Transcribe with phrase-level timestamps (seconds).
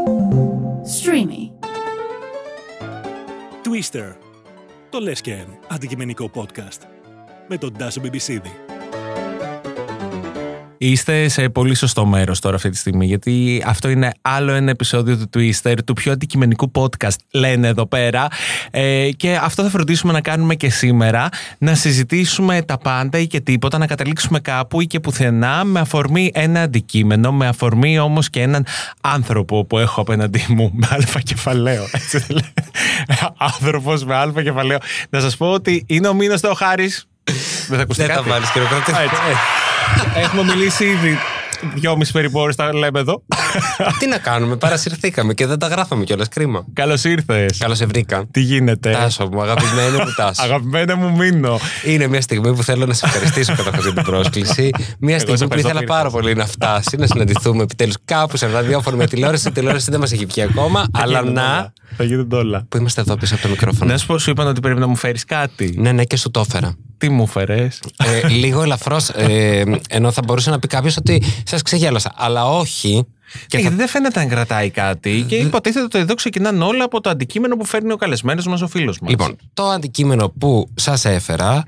[0.00, 1.50] Streamy.
[3.62, 4.16] Twister.
[4.90, 6.82] Το λες και αντικειμενικό podcast.
[7.48, 8.69] Με τον Τάσο Μπιμπισίδη.
[10.82, 15.16] Είστε σε πολύ σωστό μέρος τώρα αυτή τη στιγμή, γιατί αυτό είναι άλλο ένα επεισόδιο
[15.16, 18.26] του Twister, του πιο αντικειμενικού podcast, λένε εδώ πέρα.
[18.70, 21.28] Ε, και αυτό θα φροντίσουμε να κάνουμε και σήμερα.
[21.58, 26.30] Να συζητήσουμε τα πάντα ή και τίποτα, να καταλήξουμε κάπου ή και πουθενά, με αφορμή
[26.34, 28.66] ένα αντικείμενο, με αφορμή όμως και έναν
[29.00, 31.88] άνθρωπο που έχω απέναντί μου, με αλφα κεφαλαίο.
[31.92, 32.52] Έτσι δεν λέει.
[33.36, 34.78] Άνθρωπος με αλφα κεφαλαίο.
[35.10, 36.90] Να σας πω ότι είναι ο μήνα του Χάρη.
[37.68, 38.28] Δεν θα ακουστεί Δεν θα κάτι.
[38.28, 38.98] βάλεις χειροκρότημα.
[39.90, 40.20] Α, έτσι.
[40.20, 41.18] Έχουμε μιλήσει ήδη
[41.74, 43.22] δυόμιση περίπου ώρες, τα λέμε εδώ.
[43.98, 46.28] Τι να κάνουμε, παρασυρθήκαμε και δεν τα γράφαμε κιόλας.
[46.28, 46.64] Κρίμα.
[46.72, 47.58] Καλώς ήρθες.
[47.58, 48.24] Καλώς σε βρήκα.
[48.30, 50.42] Τι γίνεται; Τάσο μου, αγαπημένο μου Τάσο.
[50.42, 51.58] Αγαπημένα μου μείνω.
[51.84, 54.70] Είναι μια στιγμή που θέλω να σε ευχαριστήσω καταρχά για την πρόσκληση.
[54.98, 55.96] Μια σε στιγμή που ευχαριστώ ήθελα που ήρθες.
[55.96, 59.48] πάρα πολύ να φτάσει, να συναντηθούμε επιτέλους κάπου σε ραδιόφωνο με τηλεόραση.
[59.48, 61.72] Η τηλεόραση δεν μας έχει βγει ακόμα, αλλά να.
[61.96, 62.66] Θα γίνονται όλα.
[62.68, 64.86] Που είμαστε εδώ πίσω από το μικρόφωνο; Να σου πω, σου είπαν ότι πρέπει να
[64.86, 65.74] μου φέρεις κάτι.
[65.76, 66.74] Ναι, ναι, και σου το έφερα.
[67.00, 67.68] Τι μου φέρε.
[67.96, 69.08] ε, λίγο ελαφρώς.
[69.08, 72.12] Ε, ενώ θα μπορούσε να πει κάποιος ότι σας ξεγέλασα.
[72.16, 73.06] Αλλά όχι.
[73.46, 73.58] Και θα...
[73.58, 77.56] Γιατί δεν φαίνεται να κρατάει κάτι και υποτίθεται ότι εδώ ξεκινάνε όλα από το αντικείμενο
[77.56, 79.10] που φέρνει ο καλεσμένος μας, ο φίλος μας.
[79.10, 81.64] Λοιπόν, το αντικείμενο που σας έφερα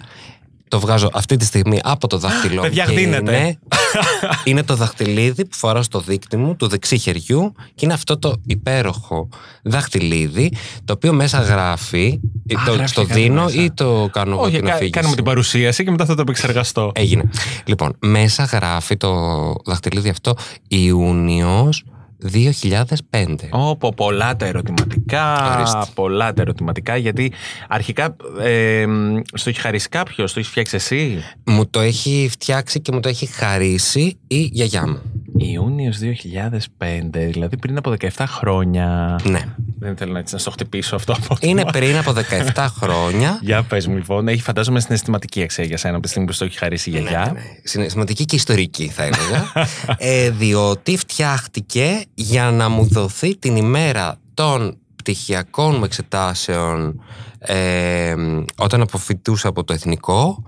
[0.73, 2.61] το βγάζω αυτή τη στιγμή από το δάχτυλό μου.
[2.69, 3.37] Παιδιά, και γδίνετε.
[3.37, 3.59] Είναι,
[4.45, 8.33] είναι το δαχτυλίδι που φοράω στο δίκτυ μου, του δεξί χεριού, και είναι αυτό το
[8.47, 9.29] υπέροχο
[9.63, 10.53] δαχτυλίδι,
[10.85, 12.21] το οποίο μέσα γράφει.
[12.59, 13.63] Α, το, γράφει το κάτι δίνω μέσα.
[13.63, 14.91] ή το κάνω εγώ Όχι, την κα- αφήγηση.
[14.91, 16.93] κάνουμε την παρουσίαση και μετά θα το επεξεργαστώ.
[16.95, 17.31] Έγινε.
[17.65, 19.11] Λοιπόν, μέσα γράφει το
[19.65, 20.35] δαχτυλίδι αυτό
[20.69, 21.85] Ιούνιος
[22.31, 23.49] 2005.
[23.51, 25.57] Όπο, πολλά τα ερωτηματικά.
[25.57, 25.93] Ορίστε.
[25.95, 27.33] Πολλά τα ερωτηματικά, γιατί
[27.69, 32.81] αρχικά ε, μ, στο έχεις χαρίσει κάποιος, το έχεις φτιάξει εσύ; Μου το έχει φτιάξει
[32.81, 35.12] και μου το έχει χαρίσει η γιαγιά μου.
[35.51, 36.09] Ιούνιος 2005,
[37.13, 39.21] δηλαδή πριν από 17 χρόνια.
[39.25, 39.41] Ναι.
[39.79, 42.13] Δεν θέλω να, έτσι, να στο χτυπήσω αυτό από Είναι πριν από
[42.55, 43.39] 17 χρόνια.
[43.43, 46.45] Για πες μου λοιπόν, έχει φαντάζομαι συναισθηματική αξία για σένα από τη στιγμή που στο
[46.45, 47.25] έχει χαρίσει η γιαγιά.
[47.25, 47.41] Ναι, ναι.
[47.63, 49.53] Συναισθηματική και ιστορική θα έλεγα.
[49.99, 57.01] ε, διότι φτιάχτηκε για να μου δοθεί την ημέρα των πτυχιακών μου εξετάσεων
[57.45, 58.15] ε,
[58.57, 60.43] όταν αποφυτούσα από το εθνικό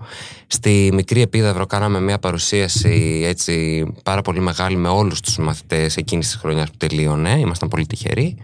[0.47, 6.27] στη μικρή επίδαυρο κάναμε μια παρουσίαση έτσι πάρα πολύ μεγάλη με όλους τους μαθητές εκείνης
[6.27, 7.39] της χρονιάς που τελείωνε.
[7.39, 8.37] Ήμασταν πολύ τυχεροί.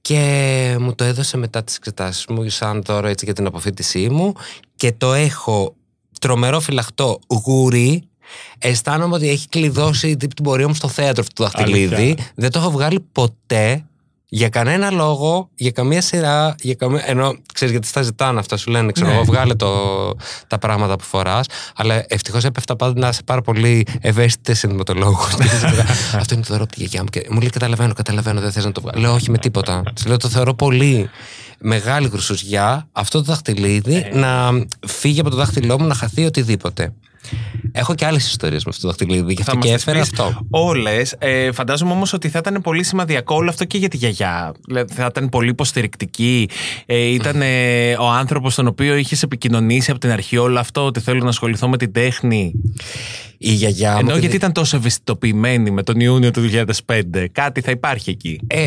[0.00, 4.32] Και μου το έδωσε μετά τις εξετάσεις μου σαν δώρο έτσι για την αποφύτισή μου.
[4.76, 5.74] Και το έχω
[6.20, 8.02] τρομερό φυλαχτό γούρι.
[8.58, 11.94] Αισθάνομαι ότι έχει κλειδώσει την πορεία μου στο θέατρο αυτό το δαχτυλίδι.
[11.94, 12.24] Αλήθεια.
[12.34, 13.84] δεν το έχω βγάλει ποτέ
[14.28, 17.02] για κανένα λόγο, για καμία σειρά, για καμία...
[17.06, 19.14] ενώ ξέρεις γιατί στα ζητάνε αυτά, σου λένε, ξέρω Ναι.
[19.14, 19.70] εγώ, βγάλε το,
[20.46, 21.46] τα πράγματα που φοράς.
[21.76, 25.34] Αλλά ευτυχώς έπεφτα πάντα να είσαι πάρα πολύ ευαίσθητη συνδυματολόγος.
[26.20, 27.08] Αυτό είναι το δώρο από τη γιαγιά μου.
[27.08, 29.00] Και μου λέει: Καταλαβαίνω, καταλαβαίνω, δεν θες να το βγάλει.
[29.00, 29.82] Λέω: Όχι με τίποτα.
[29.94, 31.10] Της λέω: Το θεωρώ πολύ
[31.58, 34.50] μεγάλη γρουσουζιά αυτό το δαχτυλίδι να
[34.86, 36.92] φύγει από το δάχτυλό μου να χαθεί οτιδήποτε.
[37.72, 40.40] Έχω και άλλες ιστορίες με αυτό το δαχτυλίδι, γι' αυτό και έφερα αυτό.
[40.50, 41.14] Όλες.
[41.18, 44.54] Ε, φαντάζομαι όμως ότι θα ήταν πολύ σημαδιακό όλο αυτό και για τη γιαγιά.
[44.66, 46.48] Δηλαδή, θα ήταν πολύ υποστηρικτική.
[46.86, 51.00] Ε, ήταν ε, ο άνθρωπος τον οποίο είχες επικοινωνήσει από την αρχή όλο αυτό, ότι
[51.00, 52.52] θέλω να ασχοληθώ με την τέχνη.
[53.38, 53.98] Η γιαγιά μου.
[53.98, 56.40] Ενώ και γιατί δι- ήταν τόσο ευαισθητοποιημένη με τον Ιούνιο του
[56.86, 57.24] 2005.
[57.32, 58.40] Κάτι θα υπάρχει εκεί.
[58.46, 58.66] Ε,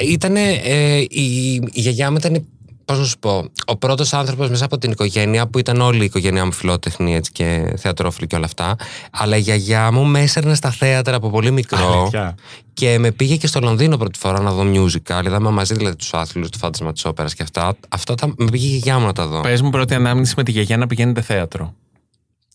[0.00, 0.36] ήταν.
[0.36, 2.44] Ε, η, η γιαγιά μου ήταν.
[2.84, 6.04] Πώς να σου πω, ο πρώτος άνθρωπος μέσα από την οικογένεια που ήταν όλη η
[6.04, 8.76] οικογένειά μου φιλότεχνη έτσι, και θεατρόφιλη και όλα αυτά.
[9.10, 12.00] Αλλά η γιαγιά μου με έσαιρνε στα θέατρα από πολύ μικρό.
[12.00, 12.34] Αλήθεια.
[12.74, 15.24] Και με πήγε και στο Λονδίνο πρώτη φορά να δω musical.
[15.24, 17.76] Είδαμε μαζί δηλαδή τους άθλους, το φάντασμα της όπερας και αυτά.
[17.88, 19.40] Αυτά τα, με πήγε η γιαγιά μου να τα δω.
[19.40, 21.74] Πες μου πρώτη ανάμνηση με τη γιαγιά να πηγαίνετε θέατρο.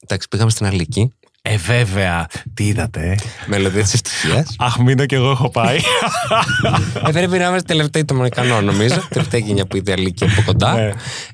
[0.03, 1.13] Εντάξει, πήγαμε στην Αλίκη.
[1.41, 2.27] Ε, βέβαια.
[2.53, 4.45] Τι είδατε; ε; Μελωδία της ευτυχία.
[4.57, 5.77] Αχ, μείνω κι εγώ έχω πάει.
[7.07, 9.07] ε, πρέπει να είμαστε τελευταίοι των Μονικανών, νομίζω.
[9.09, 10.73] Τελευταία γενιά που είδε Αλίκη από κοντά.
[10.73, 10.91] Ναι.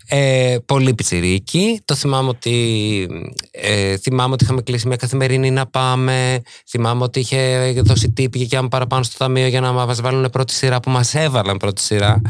[0.08, 1.82] ε, πολύ πιτσιρίκι.
[1.86, 3.08] Το θυμάμαι ότι,
[3.52, 6.42] ε, θυμάμαι ότι είχαμε κλείσει μια καθημερινή να πάμε.
[6.70, 10.54] Θυμάμαι ότι είχε δώσει τύπη για να παραπάνω στο ταμείο για να μας βάλουν πρώτη
[10.54, 12.22] σειρά που μας έβαλαν πρώτη σειρά.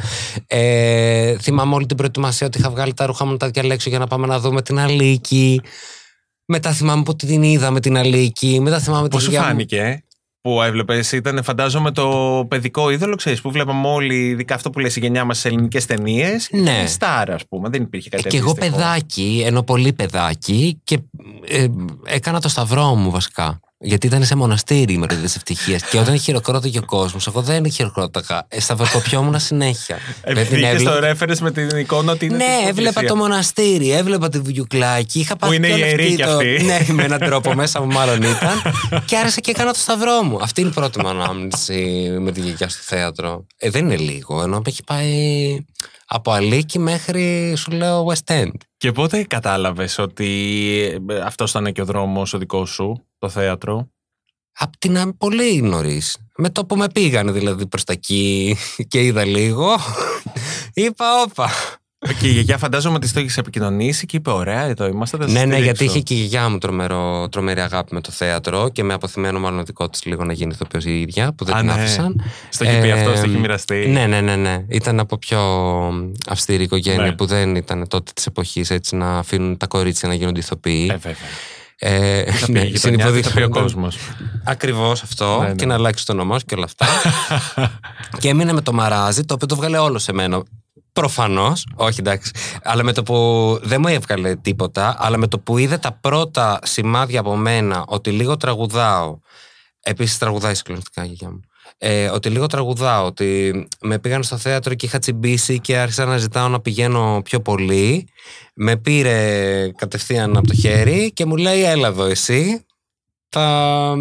[0.48, 4.00] Ε, θυμάμαι όλη την προετοιμασία ότι είχα βγάλει τα ρούχα μου να τα διαλέξω για
[4.00, 5.62] να πάμε να δούμε την Αλίκη.
[6.46, 8.60] Μετά θυμάμαι που την είδαμε την Αλίκη.
[8.62, 9.54] Μετά θυμάμαι Πώς τη σου γιαγιά μου.
[9.56, 10.04] φάνηκε, ε;
[10.42, 14.96] που έβλεπες, ήταν φαντάζομαι το παιδικό είδωλο, ξέρεις, που βλέπαμε όλοι, ειδικά αυτό που λες
[14.96, 16.48] η γενιά μας στι ελληνικές ταινίες.
[16.52, 16.84] Ναι.
[16.88, 18.76] Στάρα, ας πούμε, δεν υπήρχε κάτι Και εγώ αντίστοιχο.
[18.78, 21.00] παιδάκι, ενώ πολύ παιδάκι, και
[21.48, 21.68] ε,
[22.06, 23.60] έκανα το σταυρό μου βασικά.
[23.86, 25.82] Γιατί ήταν σε μοναστήρι η μερίδα της ευτυχίας.
[25.84, 28.46] και όταν χειροκρότηκε ο κόσμος, εγώ δεν χειροκρόταγα.
[28.48, 29.98] Ε, Σταυροκοπιόμουν συνέχεια.
[30.22, 32.36] Επειδή Δεν το έβλεπα- reference με την εικόνα ότι είναι.
[32.38, 33.08] ναι, στην έβλεπα εκκλησία.
[33.10, 35.20] το μοναστήρι, έβλεπα τη Βουγιουκλάκη.
[35.20, 36.64] Είχα πάθει είναι και όλη ιερή κι το- αυτή.
[36.64, 38.62] Ναι, με έναν τρόπο μέσα μου μάλλον ήταν.
[39.06, 40.40] και άρεσε και έκανα το σταυρό μου.
[40.42, 43.46] Αυτή είναι η πρώτη μου ανάμνηση με τη γιαγιά στο θέατρο.
[43.58, 45.66] Ε, δεν είναι λίγο, ενώ με έχει πάει
[46.08, 48.52] από Αλίκη μέχρι, σου λέω, West End.
[48.86, 53.90] Και πότε κατάλαβες ότι αυτός ήταν και ο δρόμος ο δικός σου, το θέατρο;
[54.52, 56.18] Απ' την α- πολύ νωρίς.
[56.38, 59.76] Με το που με πήγανε δηλαδή προς τα εκεί και είδα λίγο,
[60.74, 61.50] είπα όπα.
[62.20, 65.18] Και η γιαγιά φαντάζομαι ότι το έχεις επικοινωνήσει και είπε: Ωραία, εδώ είμαστε.
[65.18, 65.64] θα ναι, ναι, στηρίξω».
[65.64, 69.40] γιατί είχε και η γιαγιά μου τρομερό, τρομερή αγάπη με το θέατρο και με αποθυμένο
[69.40, 71.74] μάλλον δικό της λίγο να γίνει ηθοποιός η ίδια, που δεν Α, την ναι.
[71.74, 72.22] άφησαν.
[72.50, 73.88] Στο έχει πει αυτός, Ε, στο έχει μοιραστεί.
[73.88, 74.66] Ναι, ναι, ναι, ναι.
[74.68, 75.40] Ήταν από πιο
[76.28, 77.12] αυστηρή οικογένεια Ναι.
[77.12, 80.88] που δεν ήταν τότε της εποχής έτσι να αφήνουν τα κορίτσια να γίνονται ηθοποιοί.
[80.92, 81.16] Ε, βέβαια.
[81.78, 83.98] Ε, Θα ναι, πει η γειτονιά, συνυποδείχτα θα πει ο ήταν- κόσμος.
[84.44, 85.38] Ακριβώς αυτό.
[85.42, 85.54] Ναι, ναι.
[85.56, 86.86] Και να αλλάξει το όνομά σου και όλα αυτά.
[88.20, 90.44] και έμεινε με το μαράζι, το οποίο το βγάλε όλο σε μένα.
[90.96, 92.32] Προφανώς, όχι εντάξει.
[92.64, 96.60] Αλλά με το που δεν μου έβγαλε τίποτα, αλλά με το που είδε τα πρώτα
[96.64, 99.20] σημάδια από μένα ότι λίγο τραγουδάω.
[99.80, 101.40] Επίσης τραγουδάει συγκλονιστικά η γιαγιά μου.
[101.78, 106.18] Ε, ότι λίγο τραγουδάω, ότι με πήγαν στο θέατρο και είχα τσιμπήσει και άρχισα να
[106.18, 108.08] ζητάω να πηγαίνω πιο πολύ.
[108.54, 112.66] Με πήρε κατευθείαν από το χέρι και μου λέει: Έλα εδώ, εσύ.
[113.30, 113.96] Θα,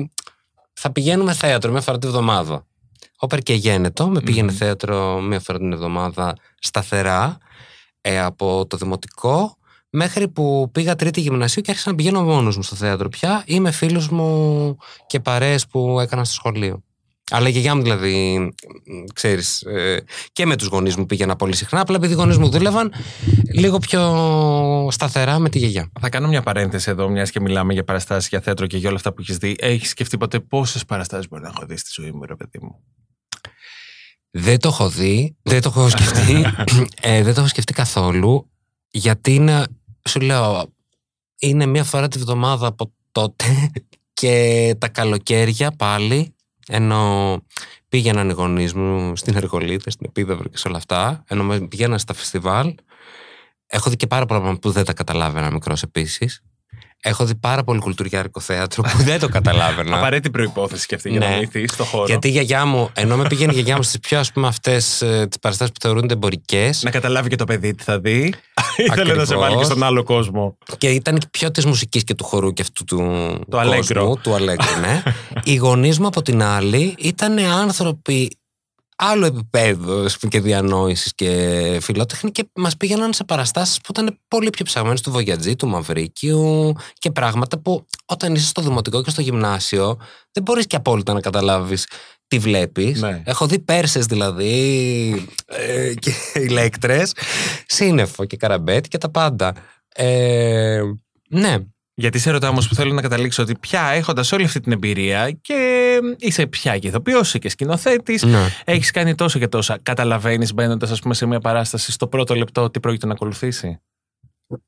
[0.72, 2.66] θα πηγαίνουμε θέατρο μια φορά τη βδομάδα.
[3.24, 4.58] Όπερ και γένετο, με πήγαινε Μμμ.
[4.58, 7.38] θέατρο μια φορά την εβδομάδα σταθερά
[8.00, 9.56] ε, από το δημοτικό
[9.90, 13.60] μέχρι που πήγα τρίτη γυμνασίου και άρχισα να πηγαίνω μόνος μου στο θέατρο πια ή
[13.60, 14.76] με φίλους μου
[15.06, 16.82] και παρέες που έκανα στο σχολείο.
[17.30, 21.54] Αλλά η γιαγιά μου δηλαδή, μ, ξέρεις, ε, και με τους γονείς μου πήγαινα πολύ
[21.54, 22.92] συχνά, απλά επειδή οι γονείς μου δούλευαν
[23.52, 25.90] λίγο πιο σταθερά με τη γιαγιά.
[26.00, 28.96] Θα κάνω μια παρένθεση εδώ, μιας και μιλάμε για παραστάσεις, για θέατρο και για όλα
[28.96, 29.56] αυτά που έχεις δει.
[29.58, 32.80] Έχεις σκεφτεί ποτέ πόσες παραστάσεις μπορεί να έχω δει στη ζωή μου, ρε παιδί μου;
[34.36, 36.44] Δεν το έχω δει, δεν το έχω σκεφτεί,
[37.00, 38.50] ε, δεν το έχω σκεφτεί καθόλου,
[38.90, 39.66] γιατί είναι,
[40.08, 40.72] σου λέω,
[41.38, 43.70] είναι μία φορά τη βδομάδα από τότε
[44.20, 46.34] και τα καλοκαίρια πάλι,
[46.68, 47.36] ενώ
[47.88, 51.98] πήγαιναν οι γονείς μου στην Εργολίτε, στην Επίδαυρο και σε όλα αυτά, ενώ με πηγαίναν
[51.98, 52.74] στα φεστιβάλ.
[53.66, 56.42] Έχω δει και πάρα πολλά πράγματα που δεν τα καταλάβαινα μικρός επίσης.
[57.06, 59.96] Έχω δει πάρα πολύ κουλτουριάρικο θέατρο που δεν το καταλάβαινα.
[59.96, 61.36] Απαραίτητη προπόθεση και αυτή για να Ναι.
[61.36, 62.04] μυθεί στο χώρο.
[62.06, 64.96] Γιατί η γιαγιά μου, ενώ με πήγαινε η γιαγιά μου στις πιο ας πούμε αυτές
[65.28, 68.34] τις παραστάσεις που θεωρούνται εμπορικές Να καταλάβει και το παιδί τι θα δει.
[68.90, 70.58] Ήθελε να σε βάλει και στον άλλο κόσμο.
[70.78, 72.98] και ήταν και πιο της μουσικής και του χορού και αυτού του
[73.50, 73.76] Το Allegro.
[73.76, 75.02] κόσμου, του Αλέγκρο, ναι.
[75.52, 78.30] οι γονείς μου από την άλλη ήταν άνθρωποι
[78.96, 84.18] άλλο επίπεδο ας πούμε, και διανόησης και φιλότεχνη και μας πήγαιναν σε παραστάσεις που ήταν
[84.28, 89.10] πολύ πιο ψαγμένες του Βογιατζή, του Μαυρίκιου και πράγματα που όταν είσαι στο δημοτικό και
[89.10, 89.98] στο γυμνάσιο
[90.32, 91.86] δεν μπορείς και απόλυτα να καταλάβεις
[92.26, 93.00] τι βλέπεις.
[93.00, 93.22] Ναι.
[93.24, 97.12] Έχω δει Πέρσες δηλαδή ε, και ηλέκτρες
[97.66, 99.54] σύννεφο και καραμπέτ και τα πάντα.
[99.94, 100.80] Ε,
[101.28, 101.56] ναι,
[101.96, 105.30] Γιατί σε ρωτάω όμως που θέλω να καταλήξω ότι πια έχοντας όλη αυτή την εμπειρία
[105.30, 108.48] και είσαι πια και ηθοποιός και σκηνοθέτης, ναι.
[108.64, 109.78] έχεις κάνει τόσο και τόσα.
[109.82, 113.80] Καταλαβαίνεις μπαίνοντας, ας πούμε, σε μια παράσταση στο πρώτο λεπτό τι πρόκειται να ακολουθήσει;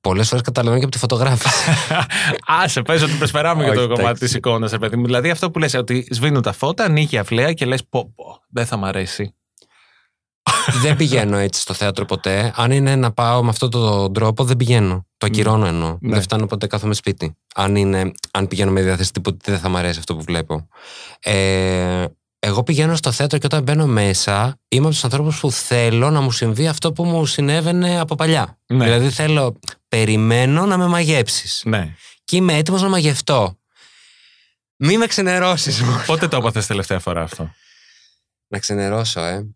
[0.00, 1.70] Πολλές φορές καταλαβαίνω και από τη φωτογράφηση.
[2.62, 4.24] Άσε, πες ότι προσφεράμε για το Όχι, κομμάτι εντάξει.
[4.24, 5.04] της εικόνας, ρε παιδί μου.
[5.04, 8.24] Δηλαδή αυτό που λες ότι σβήνουν τα φώτα, ανοίγει η αυλαία και λες: Πω, πω,
[8.48, 9.34] δεν θα μ' αρέσει.
[10.82, 12.52] Δεν πηγαίνω έτσι στο θέατρο ποτέ.
[12.56, 15.06] Αν είναι να πάω με αυτόν τον τρόπο, δεν πηγαίνω.
[15.16, 15.98] Το ακυρώνω εννοώ.
[16.00, 16.12] Ναι.
[16.12, 17.36] Δεν φτάνω ποτέ κάθομαι σπίτι.
[17.54, 20.68] Αν, είναι, αν πηγαίνω με διάθεση τίποτα, δεν θα μου αρέσει αυτό που βλέπω.
[21.20, 22.04] Ε,
[22.38, 26.20] εγώ πηγαίνω στο θέατρο και όταν μπαίνω μέσα, είμαι από τους ανθρώπους που θέλω να
[26.20, 28.58] μου συμβεί αυτό που μου συνέβαινε από παλιά.
[28.66, 28.84] Ναι.
[28.84, 31.62] Δηλαδή θέλω, περιμένω να με μαγέψεις.
[31.64, 31.94] Ναι.
[32.24, 33.58] Και είμαι έτοιμος να μαγευτώ.
[34.76, 35.82] Μη με ξενερώσεις.
[36.06, 37.50] Πότε το έπαθες τελευταία φορά αυτό;
[38.48, 39.55] να ξενερώσω, ε.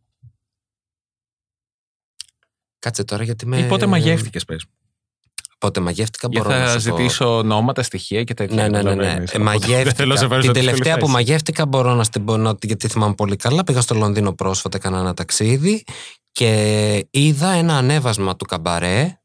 [2.80, 3.58] Κάτσε τώρα γιατί με.
[3.58, 4.64] Ή πότε μαγεύτηκες, πες.
[5.58, 6.96] Πότε μαγεύτηκα, Για μπορώ να θα σου πω.
[6.96, 8.54] ζητήσω ονόματα, στοιχεία και τέτοια.
[8.56, 8.94] Ναι, ναι, ναι.
[8.94, 8.94] ναι.
[8.94, 9.32] καταλαβαίνεις.
[9.32, 10.28] Ε, Οπότε δεν θέλω να σε μαγεύτηκα.
[10.28, 11.12] φέρω Την σε τελευταία δύσκολη που θέση.
[11.12, 13.64] μαγεύτηκα μπορώ να στην πω να- γιατί θυμάμαι πολύ καλά.
[13.64, 15.84] Πήγα στο Λονδίνο πρόσφατα, έκανα ένα ταξίδι
[16.32, 19.20] και είδα ένα ανέβασμα του καμπαρέ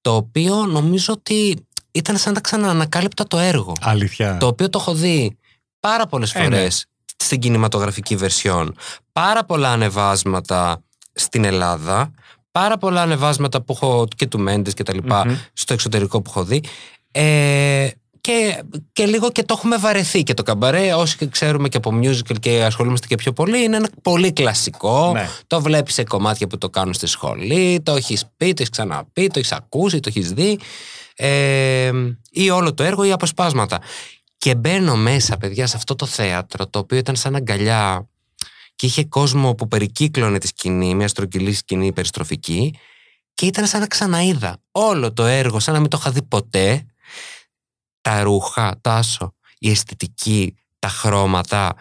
[0.00, 3.72] το οποίο νομίζω ότι ήταν σαν να ξαναανακάλυπτα το έργο.
[3.80, 4.36] Αλήθεια.
[4.36, 5.36] Το οποίο το έχω δει
[5.80, 6.44] πάρα πολλές Ε, ναι.
[6.44, 8.76] φορές στην κινηματογραφική βερσιόν.
[9.12, 10.82] Πάρα πολλά ανεβάσματα
[11.12, 12.10] στην Ελλάδα.
[12.52, 15.34] Πάρα πολλά ανεβάσματα που έχω και του Μέντες και τα λοιπά Μμμ.
[15.52, 16.62] στο εξωτερικό που έχω δει.
[17.10, 17.88] Ε,
[18.20, 20.94] και, και λίγο και το έχουμε βαρεθεί και το καμπαρέ.
[20.94, 25.12] Όσοι και ξέρουμε και από musical και ασχολούμαστε και πιο πολύ, είναι ένα πολύ κλασικό.
[25.12, 25.28] Ναι.
[25.46, 29.26] Το βλέπεις σε κομμάτια που το κάνουν στη σχολή, το έχεις πει, το έχεις ξαναπεί,
[29.26, 30.58] το έχεις ακούσει, το έχεις δει.
[31.16, 31.90] Ε,
[32.30, 33.78] ή όλο το έργο ή αποσπάσματα.
[34.38, 38.08] Και μπαίνω μέσα, παιδιά, σε αυτό το θέατρο, το οποίο ήταν σαν αγκαλιά
[38.80, 42.74] και είχε κόσμο που περικύκλωνε τη σκηνή, μια στρογγυλή σκηνή περιστροφική
[43.34, 46.86] και ήταν σαν να ξαναείδα όλο το έργο, σαν να μην το είχα δει ποτέ.
[48.00, 51.74] Τα ρούχα, τάσο, η αισθητική, τα χρώματα.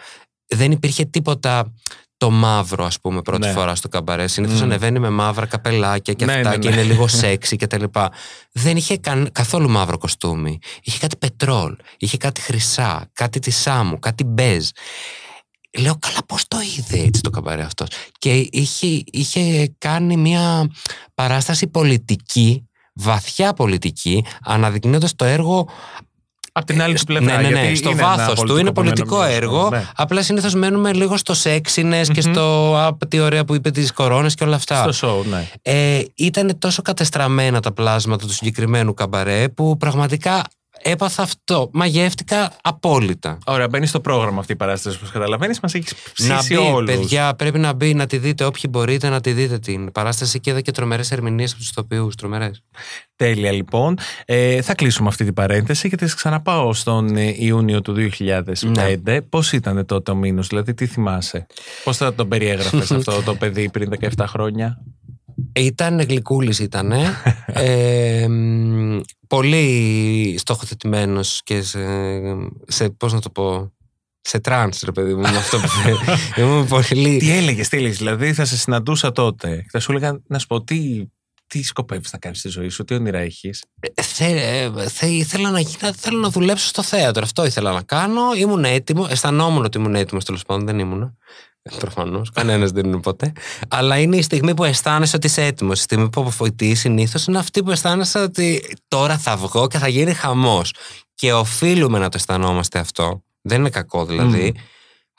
[0.48, 1.74] Δεν υπήρχε τίποτα
[2.18, 3.52] το μαύρο, ας πούμε, πρώτη Ναι.
[3.52, 4.28] φορά στο καμπαρέ.
[4.28, 4.64] Συνήθως Μμμ.
[4.64, 6.76] ανεβαίνει με μαύρα καπελάκια και Ναι, αυτά ναι, και ναι.
[6.76, 8.12] είναι λίγο σεξι και τα λοιπά.
[8.52, 10.60] Δεν είχε καν, καθόλου μαύρο κοστούμι.
[10.82, 14.68] Είχε κάτι πετρόλ, είχε κάτι χρυσά, κάτι τη σάμου, κάτι μπέζ.
[15.78, 17.88] Λέω καλά πώς το είδε έτσι το καμπαρέ αυτός.
[18.20, 20.70] Και είχε, είχε κάνει μια
[21.14, 25.70] παράσταση πολιτική, βαθιά πολιτική, αναδεικνύοντας το έργο
[26.52, 27.36] Απ' την άλλη του πλευρά.
[27.36, 27.62] ναι, ναι, ναι.
[27.62, 29.58] γιατί Στο είναι ένα βάθο του είναι πολιτικό πολιτικοποιημένο έργο.
[29.64, 29.86] μήνυμα, ναι.
[29.96, 32.32] Απλά συνήθως μένουμε λίγο στο sexiness και Μμμ.
[32.34, 34.92] στο απ, τι ωραία που είπε τις κορώνες και όλα αυτά.
[34.92, 35.48] Στο show, ναι.
[35.62, 40.44] Ε, ήταν τόσο κατεστραμμένα τα πλάσματα του συγκεκριμένου καμπαρέ που πραγματικά
[40.82, 41.70] έπαθα αυτό.
[41.74, 43.38] Μαγεύτηκα απόλυτα.
[43.46, 45.60] Ωραία, μπαίνει στο πρόγραμμα αυτή η παράσταση, όπως καταλαβαίνεις.
[45.60, 46.96] Μας έχεις Να ψήσει μπει, όλους.
[46.96, 48.44] παιδιά, πρέπει να μπει, να τη δείτε.
[48.46, 52.10] Όποιοι μπορείτε να τη δείτε την παράσταση και είδα και τρομερές ερμηνείες από τους ηθοποιού.
[52.18, 52.64] Τρομερές.
[53.16, 53.98] Τέλεια, λοιπόν.
[54.26, 58.96] Ε, θα κλείσουμε αυτή την παρένθεση και θα σε ξαναπάω στον ε, Ιούνιο του 2005.
[59.04, 59.22] Ναι.
[59.22, 61.46] Πώς ήταν τότε ο μήνος, δηλαδή, τι θυμάσαι;
[61.84, 64.78] Πώς θα τον περιέγραφες αυτό το παιδί πριν 17 χρόνια;
[65.60, 66.92] Ήταν γλυκούλης, ήταν.
[67.48, 71.80] ε, μ, πολύ στοχοθετημένος και σε,
[72.68, 72.90] σε.
[72.90, 73.74] Πώς να το πω.
[74.22, 77.18] Σε trance ρε παιδί μου, με αυτό που θε- Ήμουν πολύ.
[77.18, 79.66] τι έλεγες, τι έλεγες, δηλαδή, θα σε συναντούσα τότε.
[79.72, 81.06] Θα σου έλεγα να σου πω τι,
[81.48, 83.64] τι σκοπεύεις να κάνεις στη ζωή σου, τι όνειρα έχεις;
[84.02, 87.22] Θε, ε, θε, ήθελα να, γίνω- θέλω να δουλέψω στο θέατρο.
[87.24, 88.22] Αυτό ήθελα να κάνω.
[88.38, 89.08] Ήμουν έτοιμο.
[89.10, 90.66] Αισθανόμουν ότι ήμουν έτοιμος τέλος πάντων.
[90.66, 91.18] Δεν ήμουν.
[91.78, 92.32] Προφανώς.
[92.32, 93.34] Κανένας δεν είναι ποτέ.
[93.68, 95.80] Αλλά είναι η στιγμή που αισθάνεσαι ότι είσαι έτοιμος.
[95.80, 99.88] Η στιγμή που αποφοητεί συνήθως είναι αυτή που αισθάνεσαι ότι τώρα θα βγω και θα
[99.88, 100.74] γίνει χαμός.
[101.16, 103.24] Και οφείλουμε να το αισθανόμαστε αυτό.
[103.42, 104.54] Δεν είναι κακό δηλαδή.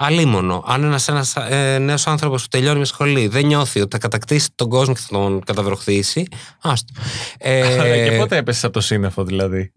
[0.03, 0.65] Αλίμονο.
[0.67, 4.49] Αν ένας ένας, ε, νέος άνθρωπος που τελειώνει μια σχολή δεν νιώθει ότι θα κατακτήσει
[4.55, 6.27] τον κόσμο και θα τον καταβροχθήσει,
[6.61, 6.93] άστο.
[7.39, 7.63] Ε,
[8.11, 9.73] και πότε έπεσες από το σύννεφο, δηλαδή;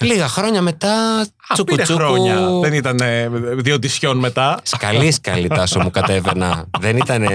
[0.00, 1.98] Λίγα χρόνια μετά, Α, τσούκου πήρε τσούκου.
[1.98, 2.48] χρόνια.
[2.62, 4.58] Δεν ήταν ε, δύο τυσιών μετά.
[4.62, 6.64] Σκαλί σκαλί τάσο μου κατέβαινα.
[6.80, 7.26] Δεν ήταν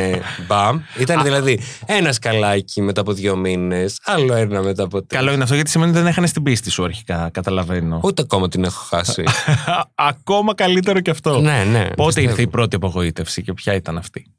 [0.48, 0.80] μπαμ.
[0.98, 5.20] Ήταν δηλαδή ένα σκαλάκι μετά από δύο μήνες, άλλο ένα μετά από τρία.
[5.20, 8.00] Καλό είναι αυτό γιατί σημαίνει ότι δεν έχανε την πίστη σου αρχικά, καταλαβαίνω.
[8.04, 9.24] Ούτε ακόμα την έχω χάσει.
[10.12, 11.40] Ακόμα καλύτερο και αυτό.
[11.40, 11.88] ναι, ναι.
[11.96, 12.30] Πότε πιστεύω.
[12.30, 14.34] ήρθε η πρώτη απογοήτευση και ποια ήταν αυτή;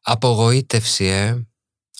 [0.00, 1.46] Απογοήτευση, ε.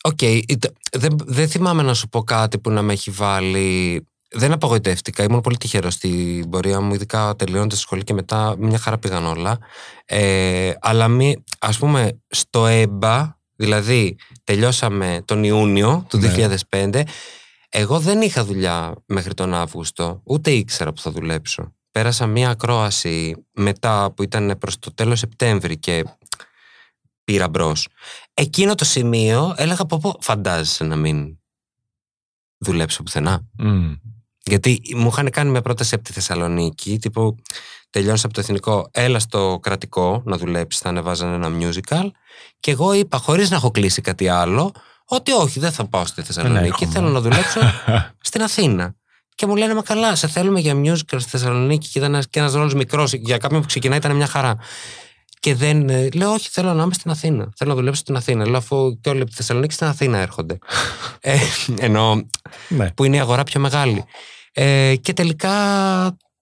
[0.02, 4.04] Οκ, ήταν- δεν, δεν θυμάμαι να σου πω κάτι που να με έχει βάλει.
[4.34, 5.22] Δεν απογοητεύτηκα.
[5.22, 9.26] Ήμουν πολύ τυχερός στην πορεία μου, ειδικά τελειώνοντας τη σχολή και μετά μια χαρά πήγαν
[9.26, 9.58] όλα.
[10.04, 16.34] Ε, αλλά μη, ας πούμε στο ΕΜΠΑ, δηλαδή τελειώσαμε τον Ιούνιο του Ναι.
[16.70, 17.02] 2005,
[17.68, 21.74] εγώ δεν είχα δουλειά μέχρι τον Αύγουστο, ούτε ήξερα που θα δουλέψω.
[21.92, 26.04] Πέρασα μια ακρόαση μετά που ήταν προς το τέλος Σεπτέμβρη και
[27.24, 27.88] πήρα μπρος.
[28.34, 31.38] Εκείνο το σημείο έλεγα πω πω φαντάζεσαι να μην
[32.58, 33.48] δουλέψω πουθενά.
[33.58, 33.92] Μμ.
[34.44, 37.36] Γιατί μου είχαν κάνει μια πρόταση από τη Θεσσαλονίκη, τύπου
[37.90, 42.10] τελειώνεις από το εθνικό, έλα στο κρατικό να δουλέψεις, θα ανεβάζανε ένα musical
[42.60, 44.72] και εγώ είπα χωρίς να έχω κλείσει κάτι άλλο,
[45.04, 46.90] ότι όχι δεν θα πάω στη Θεσσαλονίκη, έρχομαι.
[46.90, 47.60] θέλω να δουλέψω
[48.28, 48.94] στην Αθήνα.
[49.34, 52.38] Και μου λένε, Μα καλά, σε θέλουμε για musical στη Θεσσαλονίκη και ήταν ένας, και
[52.38, 53.12] ένας ρόλος μικρός.
[53.12, 54.56] Για κάποιον που ξεκινάει ήταν μια χαρά.
[55.40, 55.88] Και δεν.
[55.88, 57.48] ε, λέω, Όχι, θέλω να είμαι στην Αθήνα.
[57.56, 58.48] Θέλω να δουλέψω στην Αθήνα.
[58.48, 60.58] Λέω, αφού και όλοι από τη Θεσσαλονίκη στην Αθήνα έρχονται.
[61.20, 61.36] ε,
[61.78, 62.28] ενώ
[62.68, 62.90] Ναι.
[62.90, 64.04] που είναι η αγορά πιο μεγάλη.
[64.52, 65.50] Ε, και τελικά,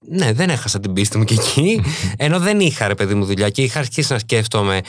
[0.08, 1.82] ναι, δεν έχασα την πίστη μου και εκεί.
[2.16, 4.80] ενώ δεν είχα ρε παιδί μου δουλειά και είχα αρχίσει να σκέφτομαι.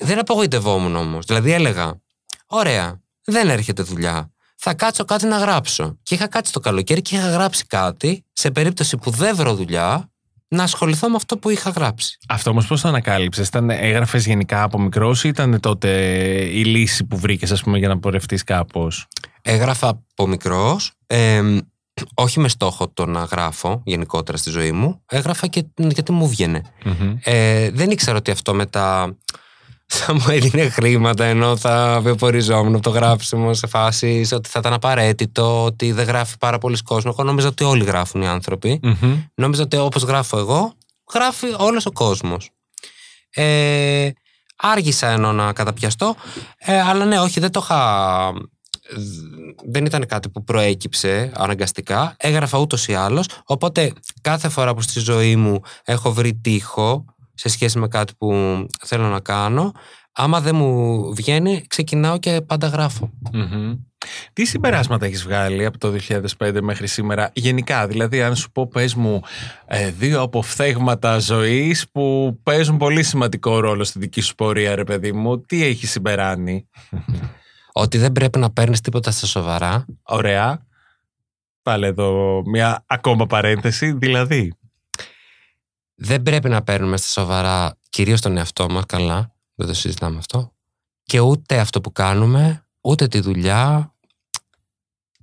[0.00, 1.24] Δεν απογοητευόμουν όμως.
[1.26, 2.00] Δηλαδή έλεγα,
[2.46, 4.30] Ωραία, δεν έρχεται δουλειά.
[4.64, 5.98] Θα κάτσω κάτι να γράψω.
[6.02, 10.10] Και είχα κάτσει το καλοκαίρι και είχα γράψει κάτι σε περίπτωση που δεν βρω δουλειά
[10.48, 12.18] να ασχοληθώ με αυτό που είχα γράψει.
[12.28, 15.90] Αυτό όμως πώς το ανακάλυψες, ήταν έγραφες γενικά από μικρός ή ήταν τότε
[16.44, 19.06] η λύση που βρήκες, ας πούμε, για να πορευτείς κάπως;
[19.42, 20.92] Έγραφα από μικρός.
[22.14, 25.02] όχι με στόχο το να γράφω γενικότερα στη ζωή μου.
[25.06, 26.62] Έγραφα και γιατί μου βγαινε.
[27.22, 29.16] Ε, δεν ήξερα ότι αυτό μετά
[29.94, 34.72] θα μου έδινε χρήματα ενώ θα βιοποριζόμουν από το γράψιμο σε φάσεις ότι θα ήταν
[34.72, 37.10] απαραίτητο, ότι δεν γράφει πάρα πολλοί κόσμο.
[37.14, 38.80] Εγώ νόμιζα ότι όλοι γράφουν οι άνθρωποι.
[39.34, 40.72] Νόμιζα ότι όπως γράφω εγώ,
[41.14, 42.50] γράφει όλος ο κόσμος.
[43.30, 44.10] Ε,
[44.56, 46.14] άργησα ενώ να καταπιαστώ,
[46.58, 48.32] ε, αλλά ναι, όχι, δεν το είχα...
[49.70, 52.14] Δεν ήταν κάτι που προέκυψε αναγκαστικά.
[52.18, 53.26] Έγραφα ούτως ή άλλως.
[53.44, 58.32] Οπότε κάθε φορά που στη ζωή μου έχω βρει τείχο σε σχέση με κάτι που
[58.84, 59.72] θέλω να κάνω,
[60.12, 63.10] άμα δεν μου βγαίνει, ξεκινάω και πάντα γράφω.
[64.32, 65.92] Τι συμπεράσματα έχεις βγάλει από το
[66.38, 69.20] 2005 μέχρι σήμερα, γενικά; Δηλαδή, αν σου πω, πες μου
[69.66, 75.12] ε, δύο αποφθέγματα ζωής που παίζουν πολύ σημαντικό ρόλο στη δική σου πορεία, ρε παιδί
[75.12, 76.68] μου, τι έχει συμπεράνει;
[77.72, 79.84] Ότι δεν πρέπει να παίρνεις τίποτα στα σοβαρά.
[80.02, 80.66] Ωραία.
[81.62, 84.52] Πάλι εδώ μια ακόμα παρένθεση, δηλαδή.
[86.04, 90.52] Δεν πρέπει να παίρνουμε στα σοβαρά κυρίως τον εαυτό μας καλά, δεν το συζητάμε αυτό,
[91.02, 93.94] και ούτε αυτό που κάνουμε, ούτε τη δουλειά,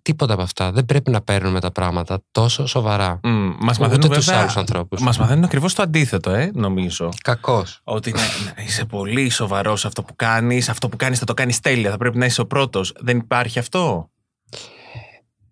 [0.01, 0.71] τίποτα από αυτά.
[0.71, 3.19] Δεν πρέπει να παίρνουμε τα πράγματα τόσο σοβαρά.
[3.23, 5.01] Mm, μας Ούτε μαθαίνουν τους βέβαια- άλλους ανθρώπους.
[5.01, 7.09] Μας μαθαίνουν ακριβώς το αντίθετο, ε, νομίζω.
[7.23, 7.79] Κακός.
[7.83, 8.21] Ότι ναι,
[8.55, 10.69] ναι, είσαι πολύ σοβαρός σε αυτό που κάνεις.
[10.69, 11.89] Αυτό που κάνεις θα το κάνεις τέλεια.
[11.91, 12.93] Θα πρέπει να είσαι ο πρώτος.
[12.99, 14.09] Δεν υπάρχει αυτό;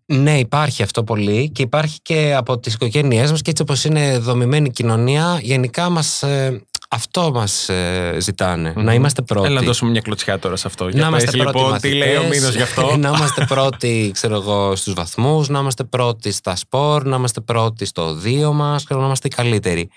[0.10, 4.18] Ναι, υπάρχει αυτό πολύ και υπάρχει και από τις οικογένειές μας και έτσι όπως είναι
[4.18, 8.84] δομημένη η κοινωνία, γενικά μας, ε, αυτό μας ε, ζητανε Μμμ.
[8.84, 9.48] να είμαστε πρώτοι.
[9.48, 10.84] Έλα να δώσουμε μια κλωτσιά τώρα σε αυτό.
[10.84, 12.96] να Για είμαστε πες, πρώτοι λοιπόν, μαθητές, τι λέει ο Μήνος γι' αυτό.
[12.98, 17.86] να είμαστε πρώτοι, ξέρω εγώ, στους βαθμούς, να είμαστε πρώτοι στα σπορ, να είμαστε πρώτοι
[17.86, 19.90] στο δύο μας, ξέρω, να είμαστε οι καλύτεροι.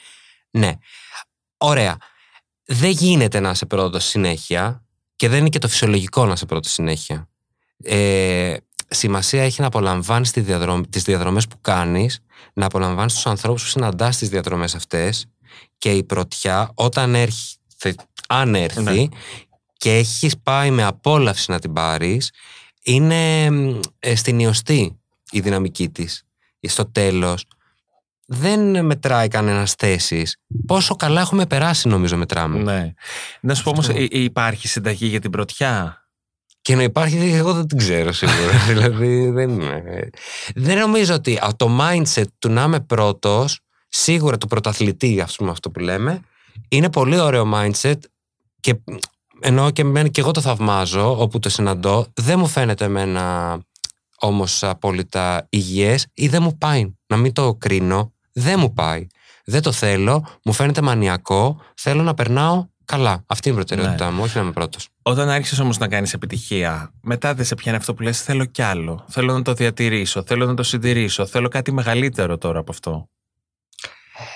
[0.51, 0.73] Ναι.
[1.57, 1.97] Ωραία.
[2.65, 4.85] Δεν γίνεται να είσαι πρώτος συνέχεια
[5.17, 7.29] και δεν είναι και το φυσιολογικό να είσαι πρώτος συνέχεια.
[7.83, 8.55] Ε,
[8.91, 12.21] σημασία έχει να απολαμβάνεις τη διαδρομ, τις διαδρομές που κάνεις,
[12.53, 15.27] να απολαμβάνεις τους ανθρώπους που συναντάς στις διαδρομές αυτές
[15.79, 17.95] και η πρωτιά όταν έρθει,
[18.29, 19.07] αν έρθει Ναι.
[19.77, 22.31] και έχεις πάει με απόλαυση να την πάρεις
[22.83, 24.99] είναι μ, ε, στην ιωστή
[25.31, 26.25] η δυναμική της
[26.63, 27.47] στο τέλος
[28.27, 30.27] δεν μετράει κανένας θέση.
[30.67, 32.59] Πόσο καλά έχουμε περάσει, νομίζω, μετράμε.
[32.59, 32.93] Ναι.
[33.41, 34.07] Να σου πω όμως, Αυτό.
[34.11, 36.05] υπάρχει συνταγή για την πρωτιά;
[36.63, 38.59] Και να υπάρχει, εγώ δεν την ξέρω σίγουρα.
[38.69, 40.11] δηλαδή, δεν, είναι.
[40.55, 45.51] δεν νομίζω ότι α, το mindset του να είμαι πρώτος, σίγουρα του πρωταθλητή, ας πούμε,
[45.51, 46.21] αυτό που λέμε,
[46.69, 47.99] είναι πολύ ωραίο mindset
[48.61, 48.81] και
[49.41, 53.59] ενώ και, εμένα- και εγώ το θαυμάζω όπου το συναντώ, δεν μου φαίνεται εμένα
[54.19, 56.95] όμως απόλυτα υγιές ή δεν μου πάει.
[57.07, 59.07] Να μην το κρίνω, δεν μου πάει.
[59.45, 63.25] Δεν το θέλω, μου φαίνεται μανιακό, θέλω να περνάω καλά.
[63.27, 64.89] Αυτή είναι η προτεραιότητά μου, όχι να είμαι πρώτος.
[65.03, 68.63] Όταν άρχισες όμως να κάνεις επιτυχία, μετά δεν σε πιάνει αυτό που λες Θέλω κι
[68.63, 69.05] άλλο.
[69.09, 70.23] Θέλω να το διατηρήσω.
[70.27, 71.27] Θέλω να το συντηρήσω.
[71.27, 73.09] Θέλω κάτι μεγαλύτερο τώρα από αυτό.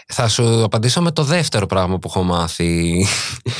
[0.07, 3.07] Θα σου απαντήσω με το δεύτερο πράγμα που έχω μάθει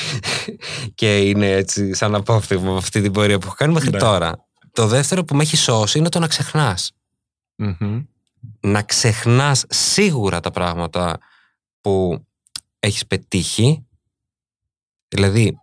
[0.95, 3.99] και είναι έτσι σαν απόφθηγμα από αυτή την πορεία που έχω κάνει μέχρι Ναι.
[3.99, 4.45] τώρα.
[4.73, 6.93] Το δεύτερο που με έχει σώσει είναι το να ξεχνάς.
[7.57, 8.03] Μμμ.
[8.61, 11.19] Να ξεχνάς σίγουρα τα πράγματα
[11.81, 12.25] που
[12.81, 13.87] έχεις πετύχει.
[15.15, 15.59] Δηλαδή,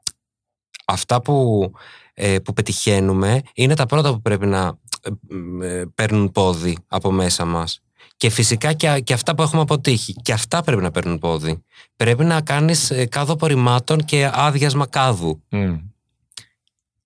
[0.85, 1.65] αυτά που,
[2.13, 7.45] ε, που πετυχαίνουμε είναι τα πρώτα που πρέπει να ε, ε, παίρνουν πόδι από μέσα
[7.45, 7.81] μας.
[8.17, 10.13] Και φυσικά και, και αυτά που έχουμε αποτύχει.
[10.13, 11.63] Και αυτά πρέπει να παίρνουν πόδι.
[11.95, 15.43] Πρέπει να κάνεις ε, κάδο απορριμμάτων και άδειασμα κάδου.
[15.49, 15.75] Μμ.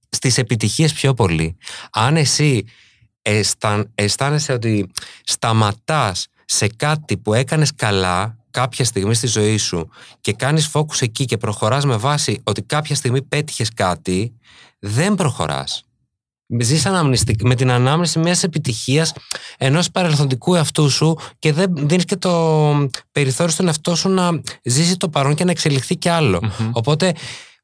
[0.09, 1.57] Στις επιτυχίες πιο πολύ.
[1.91, 2.63] Αν εσύ
[3.21, 4.91] αισθαν, αισθάνεσαι ότι
[5.23, 9.89] σταματάς σε κάτι που έκανες καλά κάποια στιγμή στη ζωή σου
[10.21, 14.35] και κάνεις focus εκεί και προχωράς με βάση ότι κάποια στιγμή πέτυχες κάτι,
[14.79, 15.83] δεν προχωράς.
[16.59, 19.13] Ζεις αναμνηστικ- με την ανάμνηση μιας επιτυχίας
[19.57, 22.31] ενός παρελθοντικού εαυτού σου και δεν δίνεις και το
[23.11, 26.39] περιθώριο στον εαυτό σου να ζήσει το παρόν και να εξελιχθεί κι άλλο.
[26.41, 26.69] Μμμ.
[26.73, 27.13] Οπότε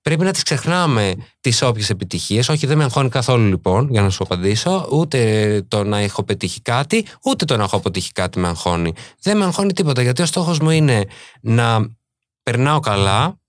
[0.01, 2.49] πρέπει να τις ξεχνάμε τις όποιες επιτυχίες.
[2.49, 4.87] Όχι, δεν με αγχώνει καθόλου λοιπόν, για να σου απαντήσω.
[4.91, 8.93] Ούτε το να έχω πετύχει κάτι, ούτε το να έχω αποτύχει κάτι με αγχώνει.
[9.21, 11.05] Δεν με αγχώνει τίποτα, γιατί ο στόχος μου είναι
[11.41, 11.89] να
[12.43, 13.39] περνάω καλά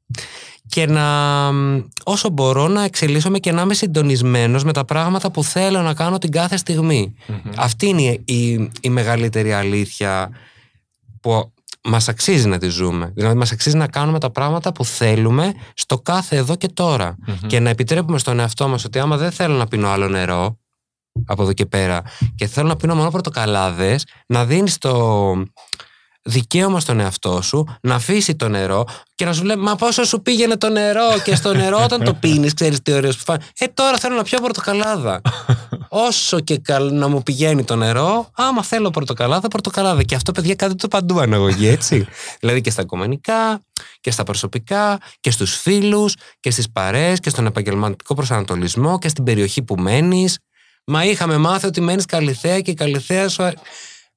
[0.68, 1.06] και να
[1.52, 5.94] μ, όσο μπορώ να εξελίσσομαι και να είμαι συντονισμένος με τα πράγματα που θέλω να
[5.94, 7.14] κάνω την κάθε στιγμή.
[7.26, 7.52] Μμμ.
[7.56, 10.30] Αυτή είναι η, η μεγαλύτερη αλήθεια
[11.20, 11.51] που
[11.84, 13.12] μας αξίζει να τη ζούμε.
[13.14, 17.16] Δηλαδή μας αξίζει να κάνουμε τα πράγματα που θέλουμε στο κάθε εδώ και τώρα.
[17.26, 17.48] Μμμ.
[17.48, 20.58] Και να επιτρέπουμε στον εαυτό μας ότι άμα δεν θέλω να πίνω άλλο νερό
[21.26, 22.02] από εδώ και πέρα
[22.34, 25.32] και θέλω να πίνω μόνο πορτοκαλάδες, να δίνεις το
[26.22, 30.22] δικαίωμα στον εαυτό σου να αφήσει το νερό και να σου λέει Μα πόσο σου
[30.22, 33.46] πήγαινε το νερό και στο νερό όταν το πίνεις ξέρεις τι ωραίο σου φάνηκε.
[33.58, 35.20] Ε, τώρα θέλω να πιω πορτοκαλάδα.
[35.88, 40.02] Όσο και καλ, να μου πηγαίνει το νερό, άμα θέλω πορτοκαλάδα, πορτοκαλάδα.
[40.02, 42.06] Και αυτό, παιδιά, κάτι το παντού αναγωγή, έτσι.
[42.40, 43.60] δηλαδή και στα οικομενικά
[44.00, 49.24] και στα προσωπικά και στους φίλους και στις παρέες και στον επαγγελματικό προσανατολισμό και στην
[49.24, 50.38] περιοχή που μένεις.
[50.84, 53.42] Μα είχαμε μάθει ότι μένεις καλυθέα και η καλυθέα σου...
[53.42, 53.52] α-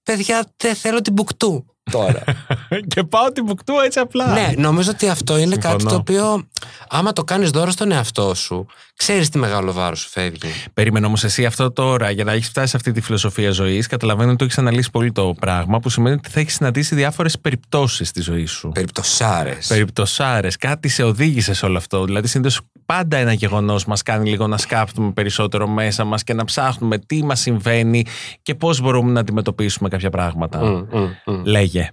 [0.04, 2.24] Παιδιά, δεν θέλω την μπουκτού τώρα.
[2.94, 4.28] και πάω την μπουκτού έτσι απλά.
[4.34, 5.90] ναι, νομίζω ότι αυτό είναι κάτι Συμφωνώ.
[5.90, 6.48] το οποίο
[6.90, 10.50] άμα το κάνεις δώρο στον εαυτό σου, ξέρεις τι μεγάλο βάρος σου φεύγει.
[10.74, 14.28] Περίμενε όμως εσύ αυτό τώρα, για να έχεις φτάσει σε αυτή τη φιλοσοφία ζωής, καταλαβαίνω
[14.30, 18.08] ότι το έχεις αναλύσει πολύ το πράγμα, που σημαίνει ότι θα έχεις συναντήσει διάφορες περιπτώσεις
[18.08, 18.72] στη ζωή σου.
[18.74, 19.68] Περιπτωσάρες.
[19.68, 20.58] Περιπτωσάρες.
[20.58, 22.04] Κάτι σε οδήγησε σε όλο αυτό.
[22.06, 26.46] Δηλαδή, συνήθως πάντα ένα γεγονός μας κάνει λίγο να σκάπτουμε περισσότερο μέσα μας και να
[26.46, 28.06] ψάχνουμε τι μας συμβαίνει
[28.42, 30.64] και πώς μπορούμε να αντιμετωπίσουμε κάποια πράγματα.
[30.66, 31.42] Μμ, μμ, μμ.
[31.76, 31.90] Λέγε.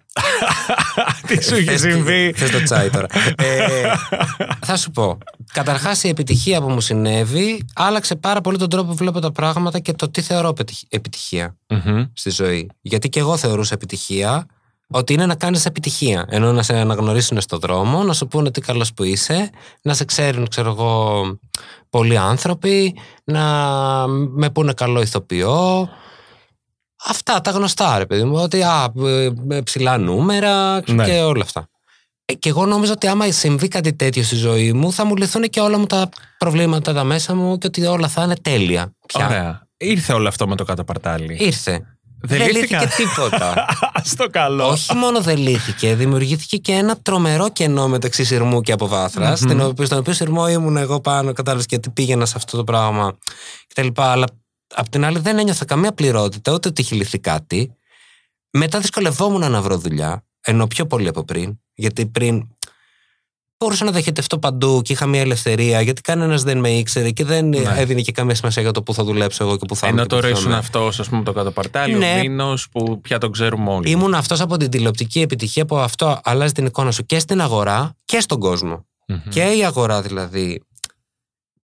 [1.27, 3.07] τι σου είχε Θες- συμβεί; θες το τσάι τώρα.
[3.37, 3.83] ε,
[4.65, 5.19] θα σου πω.
[5.53, 9.79] Καταρχάς, η επιτυχία που μου συνέβη άλλαξε πάρα πολύ τον τρόπο που βλέπω τα πράγματα
[9.79, 12.05] και το τι θεωρώ πετυχ- επιτυχία Μμμ.
[12.13, 12.71] στη ζωή.
[12.81, 14.47] Γιατί και εγώ θεωρούσα επιτυχία
[14.95, 16.27] ότι είναι να κάνεις επιτυχία.
[16.29, 19.51] Ενώ να σε αναγνωρίσουν στον δρόμο, να σου πούνε τι καλός που είσαι,
[19.83, 21.23] να σε ξέρουν, ξέρω εγώ,
[21.91, 23.43] πολλοί άνθρωποι, να
[24.35, 25.89] με πούνε καλό ηθοποιό.
[27.07, 28.35] Αυτά τα γνωστά, ρε παιδί μου.
[28.43, 31.05] Ότι α, ε, ε, ψηλά νούμερα Ναι.
[31.05, 31.69] και όλα αυτά.
[32.25, 35.43] Ε, Και εγώ νόμιζα ότι άμα συμβεί κάτι τέτοιο στη ζωή μου, θα μου λυθούν
[35.43, 38.93] και όλα μου τα προβλήματα τα μέσα μου και ότι όλα θα είναι τέλεια.
[39.07, 39.27] Πια.
[39.27, 39.67] Ωραία.
[39.77, 41.37] Ήρθε όλο αυτό με το κάτω παρτάλι.
[41.41, 41.87] Ήρθε.
[42.25, 42.81] Δεν Δεν, λύθηκαν.
[42.83, 43.55] λύθηκε τίποτα.
[44.13, 44.67] Στο καλό.
[44.69, 49.41] Όχι μόνο δεν λύθηκε, δημιουργήθηκε και ένα τρομερό κενό μεταξύ σειρμού και αποβάθρας.
[49.41, 49.73] Μμμ.
[49.85, 53.19] Στον οποίο σειρμό ήμουν εγώ πάνω, κατάλαβες γιατί πήγαινα σε αυτό το πράγμα
[53.69, 53.89] κτλ.
[53.95, 54.27] Αλλά
[54.75, 57.77] απ' την άλλη δεν ένιωθα καμία πληρότητα, ούτε ότι είχε λυθεί κάτι.
[58.51, 61.59] Μετά δυσκολευόμουν να βρω δουλειά, ενώ πιο πολύ από πριν.
[61.75, 62.47] Γιατί πριν
[63.59, 67.49] μπορούσα να διαχειριστώ παντού και είχα μια ελευθερία, γιατί κανένας δεν με ήξερε και δεν
[67.49, 67.59] Ναι.
[67.77, 70.01] έδινε και καμία σημασία για το που θα δουλέψω εγώ και που θα είμαι.
[70.01, 70.59] Ενώ και πού τώρα θα ήσουν είμαι.
[70.59, 72.15] αυτός, ας πούμε, το κάτω παρτάλι, Ναι.
[72.17, 73.91] ο Μήνος που πια τον ξέρουμε όλοι.
[73.91, 77.95] Ήμουν αυτός από την τηλεοπτική επιτυχία που αυτό αλλάζει την εικόνα σου και στην αγορά
[78.05, 78.87] και στον κόσμο.
[79.09, 79.19] Μμμ.
[79.29, 80.63] Και η αγορά δηλαδή.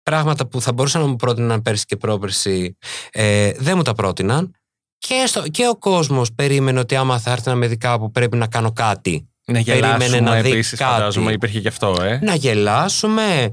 [0.08, 2.78] Πράγματα που θα μπορούσαν να μου πρότειναν πέρσι και πρόπερσι
[3.12, 4.52] ε, δεν μου τα πρότειναν.
[4.98, 8.38] Και, στο, και ο κόσμος περίμενε ότι άμα θα έρθει να με δει κάπου πρέπει
[8.38, 9.30] να κάνω κάτι.
[9.46, 10.92] Να περίμενε γελάσουμε να δει επίσης, κάτι.
[10.92, 12.20] φαντάζομαι, υπήρχε και αυτό, ε.
[12.24, 13.52] Να γελάσουμε.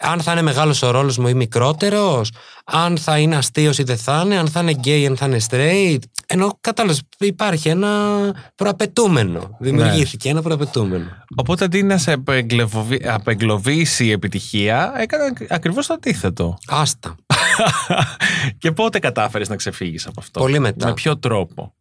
[0.00, 2.32] Αν θα είναι μεγάλος ο ρόλος μου ή μικρότερος.
[2.64, 4.36] Αν θα είναι αστείο ή δεν θα είναι.
[4.38, 5.98] Αν θα είναι gay, αν θα είναι straight.
[6.26, 7.88] Ενώ κατάλαβες, υπάρχει ένα
[8.54, 9.56] προαπαιτούμενο.
[9.58, 11.04] Δημιουργήθηκε ένα προαπαιτούμενο.
[11.36, 16.58] Οπότε αντί να σε απεγκλωβι- απεγκλωβίσει η επιτυχία, έκανε ακριβώς το αντίθετο.
[16.66, 17.14] Άστα.
[18.58, 20.86] και πότε κατάφερες να ξεφύγεις από αυτό; Πολύ μετά.
[20.86, 21.74] Με ποιο τρόπο;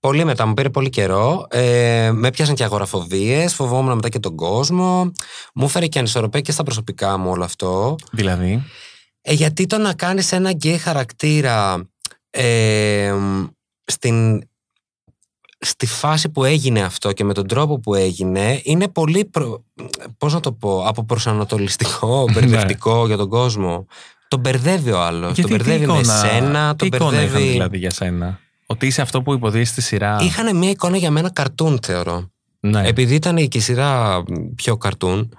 [0.00, 1.46] Πολύ μετά, μου πήρε πολύ καιρό.
[1.50, 5.12] Ε, με πιάσαν και αγοραφοβίες, φοβόμουν μετά και τον κόσμο.
[5.54, 7.96] Μου έφερε και ανισορροπία και στα προσωπικά μου όλο αυτό.
[8.12, 8.62] Δηλαδή;
[9.20, 11.88] Ε, γιατί το να κάνεις ένα γκέι χαρακτήρα
[12.30, 13.14] ε,
[13.84, 14.40] στην,
[15.58, 19.64] στη φάση που έγινε αυτό και με τον τρόπο που έγινε είναι πολύ, προ,
[20.18, 23.86] πώς να το πω, αποπροσανατολιστικό, μπερδευτικό για τον κόσμο.
[24.28, 27.30] Τον μπερδεύει ο άλλος, τον Γιατί τι μπερδεύει με εικόνα- σένα, τι τον εικόνα είχαν
[27.32, 27.52] μπερδεύει...
[27.52, 30.18] δηλαδή για σένα; Ότι είσαι αυτό που υποδίεσαι στη σειρά.
[30.20, 32.30] Είχαν μια εικόνα για μένα καρτούν θεωρώ.
[32.60, 32.88] Ναι.
[32.88, 34.22] Επειδή ήταν και η σειρά
[34.54, 35.36] πιο καρτούν,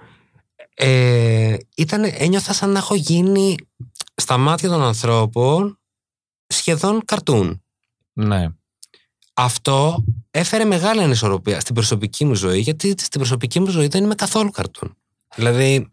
[0.74, 3.54] ε, ήταν, ένιωθα σαν να έχω γίνει
[4.14, 5.78] στα μάτια των ανθρώπων
[6.46, 7.62] σχεδόν καρτούν.
[8.12, 8.48] ναι.
[9.34, 14.14] Αυτό έφερε μεγάλη ανισορροπία στην προσωπική μου ζωή, γιατί στην προσωπική μου ζωή δεν είμαι
[14.14, 14.96] καθόλου καρτούν.
[15.34, 15.92] Δηλαδή,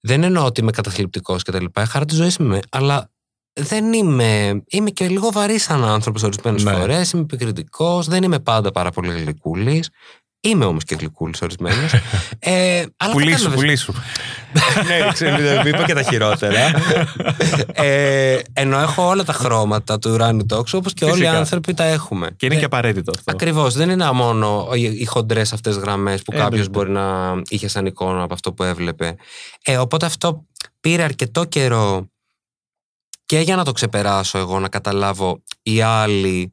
[0.00, 3.10] δεν εννοώ ότι είμαι καταθλιπτικός και τα λοιπά, χαρά τη ζωή είμαι, αλλά
[3.58, 4.62] δεν είμαι.
[4.68, 6.72] Είμαι και λίγο βαρύς σαν άνθρωπος ορισμένες Ναι.
[6.72, 7.10] φορές.
[7.10, 9.88] Είμαι επικριτικός, δεν είμαι πάντα πάρα πολύ γλυκούλης.
[10.40, 11.92] Είμαι όμως και γλυκούλης ορισμένες.
[12.38, 13.58] ε, αλλά Πουλήσου, κατάλαβες.
[13.60, 13.92] πουλήσου.
[14.88, 16.58] ναι, ξέρω, είπα και τα χειρότερα.
[17.72, 21.38] ε, ενώ έχω όλα τα χρώματα του ουράνιου τόξου, όπως και όλοι οι Φυσικά.
[21.38, 22.30] άνθρωποι τα έχουμε.
[22.36, 23.30] και είναι Ε, και απαραίτητο αυτό.
[23.30, 23.74] Ακριβώς.
[23.74, 26.70] Δεν είναι μόνο οι, οι χοντρές αυτές γραμμές που Ε, κάποιος εννοείται.
[26.78, 29.16] μπορεί να είχε σαν εικόνα από αυτό που έβλεπε.
[29.64, 30.44] Ε, οπότε αυτό
[30.80, 32.08] πήρε αρκετό καιρό
[33.28, 36.52] και για να το ξεπεράσω εγώ, να καταλάβω οι άλλοι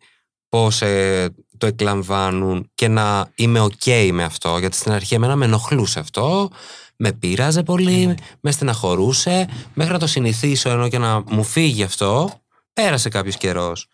[0.50, 4.58] πώς ε, το εκλαμβάνουν και να είμαι ok με αυτό.
[4.58, 6.50] Γιατί στην αρχή εμένα με ενοχλούσε αυτό,
[6.96, 9.48] με πείραζε πολύ, με στεναχωρούσε.
[9.74, 12.40] Μέχρι να το συνηθίσω ενώ και να μου φύγει αυτό,
[12.74, 13.88] πέρασε κάποιος καιρός.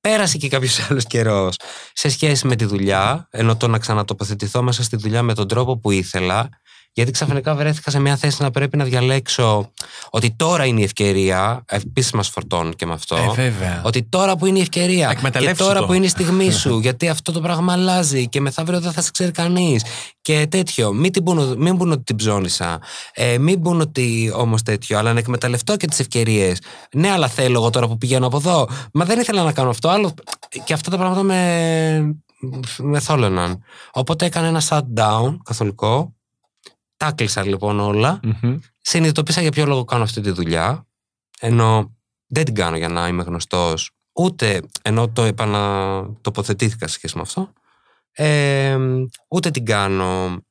[0.00, 1.56] Πέρασε και κάποιος άλλος καιρός
[1.92, 5.78] σε σχέση με τη δουλειά, ενώ το να ξανατοποθετηθώ μέσα στη δουλειά με τον τρόπο
[5.78, 6.48] που ήθελα,
[6.96, 9.70] γιατί ξαφνικά βρέθηκα σε μια θέση να πρέπει να διαλέξω
[10.10, 11.64] ότι τώρα είναι η ευκαιρία.
[11.66, 13.16] Επίση, μα φορτώνουν και με αυτό.
[13.16, 13.82] Ε, βέβαια.
[13.84, 15.06] Ότι τώρα που είναι η ευκαιρία.
[15.06, 15.86] Και Εκμεταλλεύσου τώρα το.
[15.86, 16.78] που είναι η στιγμή σου.
[16.78, 19.84] γιατί αυτό το πράγμα αλλάζει και μεθαύριο δεν θα σε ξέρει κανείς.
[20.22, 20.92] Και τέτοιο.
[20.92, 22.80] Μην, την πούν, μην πούν ότι την ψώνισα.
[23.12, 24.98] Ε, μην πούν ότι όμως τέτοιο.
[24.98, 26.58] Αλλά να εκμεταλλευτώ και τις ευκαιρίες.
[26.92, 28.68] Ναι, αλλά θέλω εγώ τώρα που πηγαίνω από εδώ.
[28.92, 29.88] Μα δεν ήθελα να κάνω αυτό.
[29.88, 30.14] Άλλο.
[30.64, 32.16] Και αυτά τα πράγματα με,
[32.78, 33.62] με θόλωναν.
[33.92, 36.12] Οπότε έκανα ένα shutdown καθολικό.
[36.96, 38.58] Τα κλείσα λοιπόν όλα Μμμ.
[38.78, 40.86] συνειδητοποίησα για ποιο λόγο κάνω αυτή τη δουλειά.
[41.40, 47.22] Ενώ δεν την κάνω για να είμαι γνωστός, ούτε ενώ το επανατοποθετήθηκα σε σχέση με
[47.22, 47.52] αυτό.
[48.12, 48.78] Ε,
[49.28, 50.42] ούτε την κάνω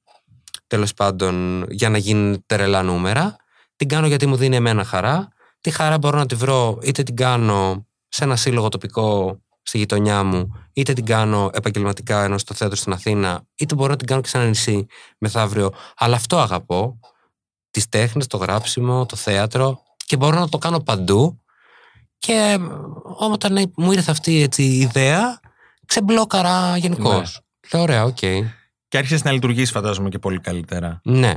[0.68, 3.36] τέλος πάντων για να γίνουν τρελά νούμερα.
[3.76, 5.28] Την κάνω γιατί μου δίνει εμένα χαρά.
[5.62, 10.24] Τη χαρά μπορώ να τη βρω είτε την κάνω σε ένα σύλλογο τοπικό στη γειτονιά
[10.24, 14.22] μου, είτε την κάνω επαγγελματικά ενώ στο θέατρο στην Αθήνα, είτε μπορώ να την κάνω
[14.22, 14.86] και σε ένα νησί
[15.18, 15.74] μεθαύριο.
[15.98, 17.00] Αλλά αυτό αγαπώ.
[17.72, 21.42] Τις τέχνες, το γράψιμο, το θέατρο και μπορώ να το κάνω παντού.
[22.18, 22.60] Και
[23.32, 25.40] όταν μου ήρθε αυτή έτσι, η ιδέα,
[25.86, 27.42] ξεμπλόκαρα γενικώς.
[27.42, 27.70] Ναι.
[27.72, 28.18] Λέω, ωραία, OK.
[28.22, 28.42] Okay.
[28.94, 31.00] Και άρχισε να λειτουργήσει, φαντάζομαι, και πολύ καλύτερα.
[31.04, 31.34] Ναι.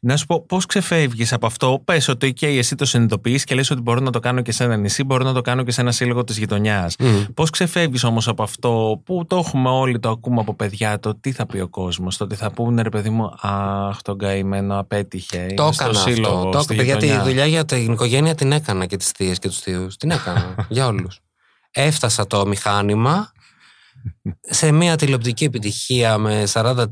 [0.00, 3.70] Να σου πω, πώς ξεφεύγεις από αυτό; Πες ότι και εσύ το συνειδητοποιείς και λες
[3.70, 5.80] ότι μπορώ να το κάνω και σε ένα νησί, μπορώ να το κάνω και σε
[5.80, 6.96] ένα σύλλογο της γειτονιάς.
[6.98, 7.26] Mm.
[7.34, 11.32] Πώς ξεφεύγεις όμως από αυτό που το έχουμε όλοι, το ακούμε από παιδιά, το τι
[11.32, 15.46] θα πει ο κόσμος, το ότι θα πούνε ρε παιδί μου, Αχ, τον καημένο απέτυχε.
[15.56, 16.48] Το έκανα αυτό.
[16.52, 16.82] Το έκανα.
[16.82, 19.96] Γιατί τη δουλειά για την οικογένεια την έκανα και τις θείες και τους θείους.
[19.96, 21.20] Την έκανα για όλους.
[21.70, 23.32] Έφτασα το μηχάνημα
[24.40, 26.84] σε μια τηλεοπτική επιτυχία με 40%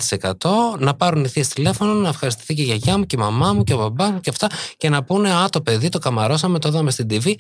[0.79, 3.65] να πάρουν οι θείες τηλέφωνο, να ευχαριστηθεί και η γιαγιά μου και η μαμά μου
[3.65, 6.69] και ο μπαμπά μου και αυτά και να πούνε Α, το παιδί το καμαρώσαμε, το
[6.69, 7.35] είδαμε στην TV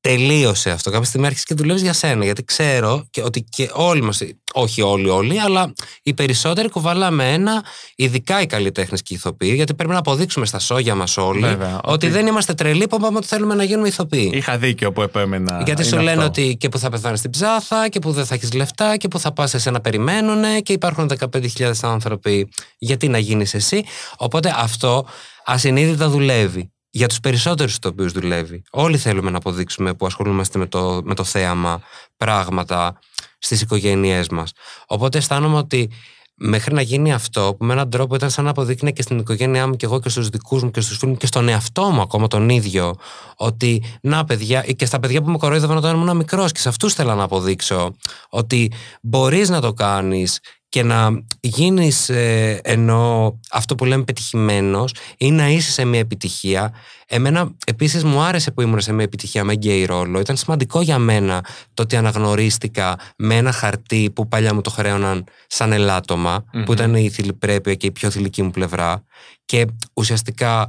[0.00, 0.90] τελείωσε αυτό.
[0.90, 2.24] Κάποια στιγμή άρχισες και δουλεύεις για σένα.
[2.24, 4.22] Γιατί ξέρω και ότι και όλοι μας,
[4.54, 7.64] όχι όλοι, όλοι, αλλά οι περισσότεροι κουβαλάμε ένα,
[7.96, 11.76] ειδικά οι καλλιτέχνε και οι ηθοποιοί, γιατί πρέπει να αποδείξουμε στα σόγια μας όλοι Βέβαια,
[11.76, 14.30] ότι, ότι, δεν είμαστε τρελοί που είπαμε ότι θέλουμε να γίνουμε ηθοποιοί.
[14.34, 15.62] Είχα δίκιο που επέμενα.
[15.64, 18.52] Γιατί σου λένε ότι και που θα πεθάνεις στην ψάθα και που δεν θα έχεις
[18.52, 22.48] λεφτά και που θα πας σε να περιμένουν και υπάρχουν 15.000 άνθρωποι.
[22.78, 23.84] Γιατί να γίνεις εσύ.
[24.16, 25.06] Οπότε αυτό
[25.44, 28.62] ασυνείδητα δουλεύει για τους περισσότερους ηθοποιούς δουλεύει.
[28.70, 31.80] Όλοι θέλουμε να αποδείξουμε που ασχολούμαστε με το, με το θέαμα
[32.16, 32.98] πράγματα
[33.38, 34.52] στις οικογένειές μας.
[34.86, 35.90] Οπότε αισθάνομαι ότι
[36.38, 39.66] μέχρι να γίνει αυτό, που με έναν τρόπο ήταν σαν να αποδείκνε και στην οικογένειά
[39.68, 42.00] μου και εγώ και στους δικούς μου και στους φίλους μου και στον εαυτό μου
[42.00, 42.94] ακόμα τον ίδιο,
[43.36, 46.94] ότι να παιδιά, και στα παιδιά που με κοροϊδεύαν όταν ήμουν μικρός και σε αυτούς
[46.94, 47.94] θέλω να αποδείξω
[48.28, 48.72] ότι
[49.02, 55.48] μπορείς να το κάνεις και να γίνεις ε, ενώ αυτό που λέμε πετυχημένος ή να
[55.48, 56.74] είσαι σε μια επιτυχία.
[57.06, 60.20] Εμένα επίσης μου άρεσε που ήμουν σε μια επιτυχία με γκέι ρόλο.
[60.20, 65.24] Ήταν σημαντικό για μένα το ότι αναγνωρίστηκα με ένα χαρτί που παλιά μου το χρέωναν
[65.46, 69.04] σαν ελαττωμα που ήταν η θηλυπρέπεια και η πιο θηλυκή μου πλευρά.
[69.44, 70.68] Και ουσιαστικά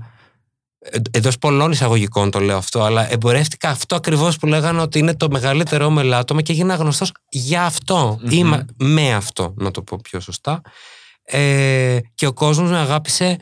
[1.11, 5.29] εντός πολλών εισαγωγικών το λέω αυτό, αλλά εμπορεύτηκα αυτό ακριβώς που λέγανε ότι είναι το
[5.29, 8.19] μεγαλύτερό μου ελάττωμα και έγινα γνωστός για αυτό.
[8.29, 8.43] Ή
[8.77, 10.61] με αυτό, να το πω πιο σωστά.
[11.23, 13.37] Ε, και ο κόσμος με αγάπησε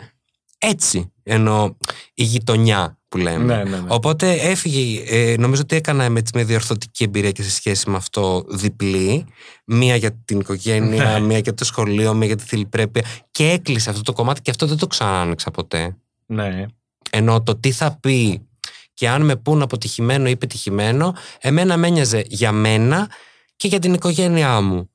[0.58, 1.12] έτσι.
[1.24, 1.78] Ενώ
[2.14, 3.56] η γειτονιά που λέμε.
[3.56, 3.88] Ναι, ναι, ναι.
[3.88, 8.46] Οπότε έφυγε, ε, νομίζω ότι έκανα με, με διορθωτική εμπειρία και σε σχέση με αυτό
[8.50, 9.26] διπλή.
[9.66, 11.20] Μία για την οικογένεια, ναι.
[11.20, 13.04] μία για το σχολείο, μία για τη θηλυπρέπεια.
[13.32, 15.98] Και έκλεισε αυτό το κομμάτι και αυτό δεν το ξανά άνοιξα ποτέ.
[16.26, 16.66] Ναι.
[17.10, 18.48] Ενώ το τι θα πει
[18.94, 23.10] και αν με πούν αποτυχημένο ή πετυχημένο, εμένα με ένοιαζε για μένα
[23.56, 24.90] και για την οικογένειά μου.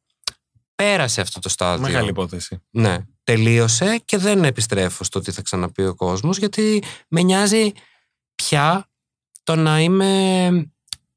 [0.74, 1.82] Πέρασε αυτό το στάδιο.
[1.86, 2.62] Μεγάλη υπόθεση.
[2.70, 2.98] Ναι.
[3.24, 7.72] Τελείωσε και δεν επιστρέφω στο τι θα ξαναπεί ο κόσμος γιατί με νοιάζει
[8.34, 8.90] πια
[9.42, 10.48] το να είμαι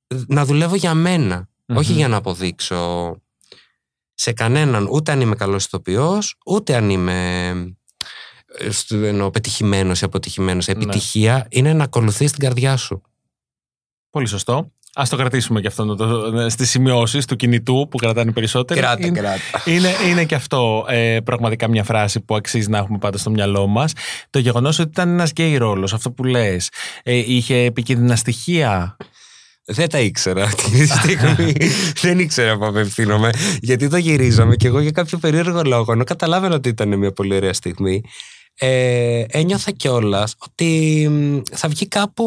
[0.08, 3.15] να δουλεύω για μενα όχι για να αποδείξω
[4.13, 7.77] σε κανέναν ούτε αν είμαι καλός ηθοποιός ούτε αν είμαι
[8.89, 10.67] εννοώ πετυχημένος ή αποτυχημένος.
[10.67, 10.73] Ναι.
[10.73, 13.01] Επιτυχία είναι να ακολουθείς την καρδιά σου.
[14.09, 14.71] Πολύ σωστό.
[14.97, 15.97] Α το κρατήσουμε και αυτό
[16.49, 18.79] στις σημειώσεις του κινητού που κρατάνε περισσότερο.
[18.79, 19.39] Κράτα, είναι, κράτα.
[19.65, 23.67] Είναι, είναι και αυτό ε, πραγματικά μια φράση που αξίζει να έχουμε πάντα στο μυαλό
[23.67, 23.93] μας.
[24.29, 26.69] Το γεγονός ότι ήταν ένας γκέι ρόλος, αυτό που λες.
[27.03, 28.97] Ε, είχε επικίνδυνα στοιχεία;
[29.65, 31.53] Δεν τα ήξερα τη στιγμή.
[32.01, 33.29] δεν ήξερα που απευθύνομαι.
[33.61, 35.91] Γιατί το γυρίζαμε και εγώ για κάποιο περίεργο λόγο.
[35.91, 38.03] Ενώ καταλάβαινα ότι ήταν μια πολύ ωραία στιγμή
[38.57, 41.09] ε, ένιωθα κιόλας ότι
[41.51, 42.25] θα βγει κάπου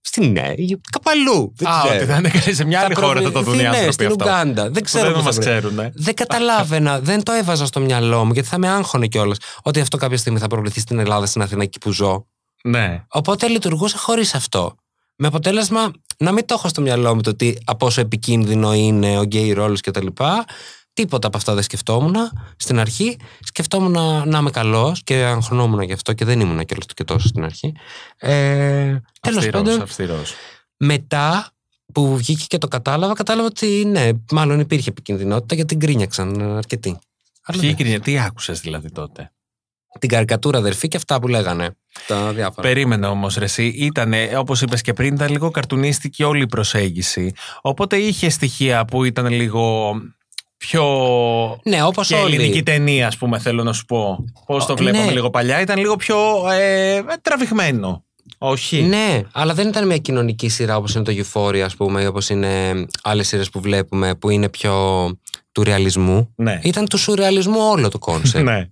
[0.00, 0.54] στην Νέα,
[0.90, 1.52] κάπου αλλού.
[1.64, 4.70] Α, ότι θα είναι σε μια άλλη χώρα θα το δουν οι άνθρωποι στην Ουγγάντα.
[4.70, 5.12] Δεν ξέρω.
[5.12, 5.76] Δεν μας ξέρουν.
[5.94, 9.96] Δεν καταλάβαινα, δεν το έβαζα στο μυαλό μου γιατί θα με άγχωνε κιόλας ότι αυτό
[9.96, 12.26] κάποια στιγμή θα προβληθεί στην Ελλάδα, στην Αθήνα, εκεί που ζω.
[12.62, 13.04] Ναι.
[13.08, 14.74] Οπότε λειτουργούσα χωρίς αυτό.
[15.16, 19.18] Με αποτέλεσμα να μην το έχω στο μυαλό μου το ότι από όσο επικίνδυνο είναι
[19.18, 20.06] ο γκέι ρόλος κτλ.
[20.96, 22.14] Τίποτα από αυτά δεν σκεφτόμουν
[22.56, 23.16] στην αρχή.
[23.40, 27.28] Σκεφτόμουν να, να είμαι καλός και αγχωνόμουν γι' αυτό και δεν ήμουν και, και τόσος
[27.28, 27.74] στην αρχή.
[28.16, 29.80] Ε, Τέλος πάντων.
[29.80, 30.34] Αυστηρός.
[30.76, 31.50] Μετά
[31.92, 36.98] που βγήκε και το κατάλαβα, κατάλαβα ότι ναι, μάλλον υπήρχε επικίνδυνοτητα γιατί την κρίνιαξαν αρκετοί.
[37.60, 39.32] Ποιοι κρίνια, τι άκουσες δηλαδή τότε;
[39.98, 41.76] Την καρικατούρα αδερφή και αυτά που λέγανε.
[42.06, 42.68] Τα διάφορα.
[42.68, 43.66] Περίμενε όμως, Ρεσί.
[43.66, 47.32] Ήταν, όπως είπες και πριν, ήταν λίγο καρτουνίστικη όλη η προσέγγιση.
[47.60, 49.94] Οπότε είχε στοιχεία που ήταν λίγο
[50.56, 50.84] πιο.
[51.64, 52.34] Ναι, όπως όλη.
[52.34, 54.24] ελληνική ταινία, ας πούμε, θέλω να σου πω.
[54.46, 55.12] Πώς το βλέπαμε ναι.
[55.12, 56.16] λίγο παλιά, ήταν λίγο πιο
[56.50, 58.04] ε, τραβηγμένο.
[58.38, 58.82] Όχι.
[58.82, 62.28] Ναι, αλλά δεν ήταν μια κοινωνική σειρά όπως είναι το Euphoria, ας πούμε, ή όπως
[62.28, 65.06] είναι άλλες σειρές που βλέπουμε, που είναι πιο
[65.52, 66.32] του ρεαλισμού.
[66.36, 66.60] Ναι.
[66.62, 68.44] Ήταν του σουρεαλισμού όλο το concept.
[68.44, 68.70] ναι.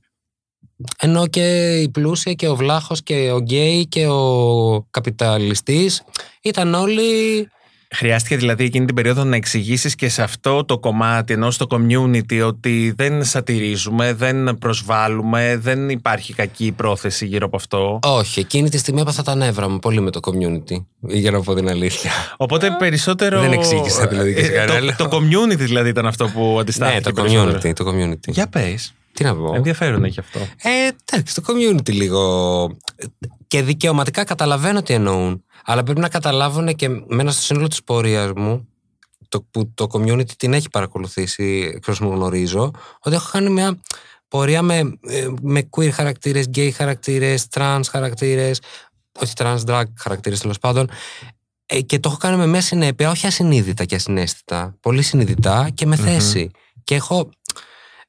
[0.98, 6.02] ενώ και η πλούσια και ο βλάχος και ο γκέι και ο καπιταλιστής
[6.42, 7.48] ήταν όλοι
[7.94, 12.42] Χρειάστηκε δηλαδή εκείνη την περίοδο να εξηγήσεις και σε αυτό το κομμάτι, ενώ στο community,
[12.46, 17.98] ότι δεν σατυρίζουμε, δεν προσβάλλουμε, δεν υπάρχει κακή πρόθεση γύρω από αυτό.
[18.02, 21.54] Όχι, εκείνη τη στιγμή έπαθα τα νεύρα μου πολύ με το community, για να πω
[21.54, 22.10] την αλήθεια.
[22.36, 23.40] Οπότε περισσότερο.
[23.40, 24.94] Δεν εξήγησα δηλαδή και σε Ε, κανένα.
[24.96, 27.00] το, το community δηλαδή ήταν αυτό που Ναι, αντιστάθηκε.
[27.00, 27.58] το περισσότερο.
[27.58, 28.28] community, το community.
[28.28, 28.92] Για πες.
[29.14, 29.54] Τι να πω.
[29.54, 30.38] Ενδιαφέρον έχει αυτό.
[30.38, 32.76] Ε, εντάξει, το community λίγο.
[33.46, 35.44] Και δικαιωματικά καταλαβαίνω τι εννοούν.
[35.64, 38.68] Αλλά πρέπει να καταλάβουν και μένα στο σύνολο της πορείας μου,
[39.28, 43.80] το, που το community την έχει παρακολουθήσει, εκ όσων γνωρίζω, ότι έχω κάνει μια
[44.28, 48.60] πορεία με, ε, με queer χαρακτήρες, gay χαρακτήρες, trans χαρακτήρες,
[49.20, 50.90] όχι trans drag χαρακτήρες τέλος πάντων.
[51.66, 54.76] Ε, και το έχω κάνει με μια συνέπεια, όχι ασυνείδητα και ασυναίσθητα.
[54.80, 56.04] Πολύ συνειδητά και με Μμμ.
[56.04, 56.50] θέση.
[56.84, 57.30] Και έχω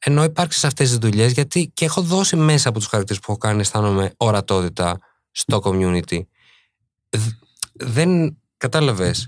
[0.08, 3.32] ενώ υπάρξεις σε αυτές τις δουλειές γιατί και έχω δώσει μέσα από τους χαρακτήρες που
[3.32, 5.00] έχω κάνει αισθάνομαι ορατότητα
[5.32, 6.20] στο community.
[7.10, 7.34] Δ-
[7.74, 9.28] δεν κατάλαβες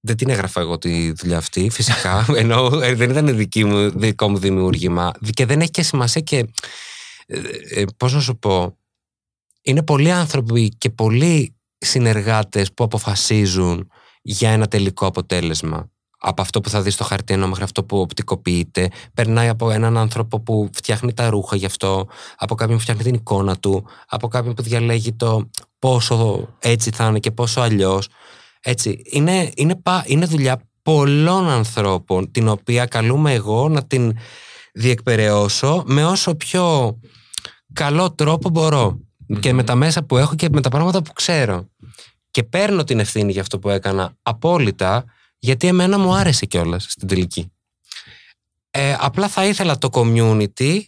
[0.00, 4.28] δεν την έγραφα εγώ τη δουλειά αυτή φυσικά ενώ ε, δεν ήταν δική μου, δικό
[4.28, 6.46] μου δημιούργημα και δεν έχει και σημασία και
[7.26, 8.78] ε, ε, πώς να σου πω
[9.62, 13.90] είναι πολλοί άνθρωποι και πολλοί συνεργάτες που αποφασίζουν
[14.22, 15.90] για ένα τελικό αποτέλεσμα
[16.26, 19.96] από αυτό που θα δεις στο χαρτί ενώ μέχρι αυτό που οπτικοποιείται περνάει από έναν
[19.96, 22.06] άνθρωπο που φτιάχνει τα ρούχα γι' αυτό
[22.36, 27.06] από κάποιον που φτιάχνει την εικόνα του από κάποιον που διαλέγει το πόσο έτσι θα
[27.06, 28.08] είναι και πόσο αλλιώς.
[28.60, 34.16] Έτσι, είναι, είναι, πα- είναι δουλειά πολλών ανθρώπων την οποία καλούμε εγώ να την
[34.72, 36.96] διεκπαιρεώσω με όσο πιο
[37.72, 38.98] καλό τρόπο μπορώ.
[39.40, 41.68] Και με τα μέσα που έχω και με τα πράγματα που ξέρω.
[42.30, 45.04] Και παίρνω την ευθύνη για αυτό που έκανα απόλυτα
[45.44, 47.52] γιατί εμένα μου άρεσε κιόλας στην τελική
[48.70, 50.80] ε, απλά θα ήθελα το community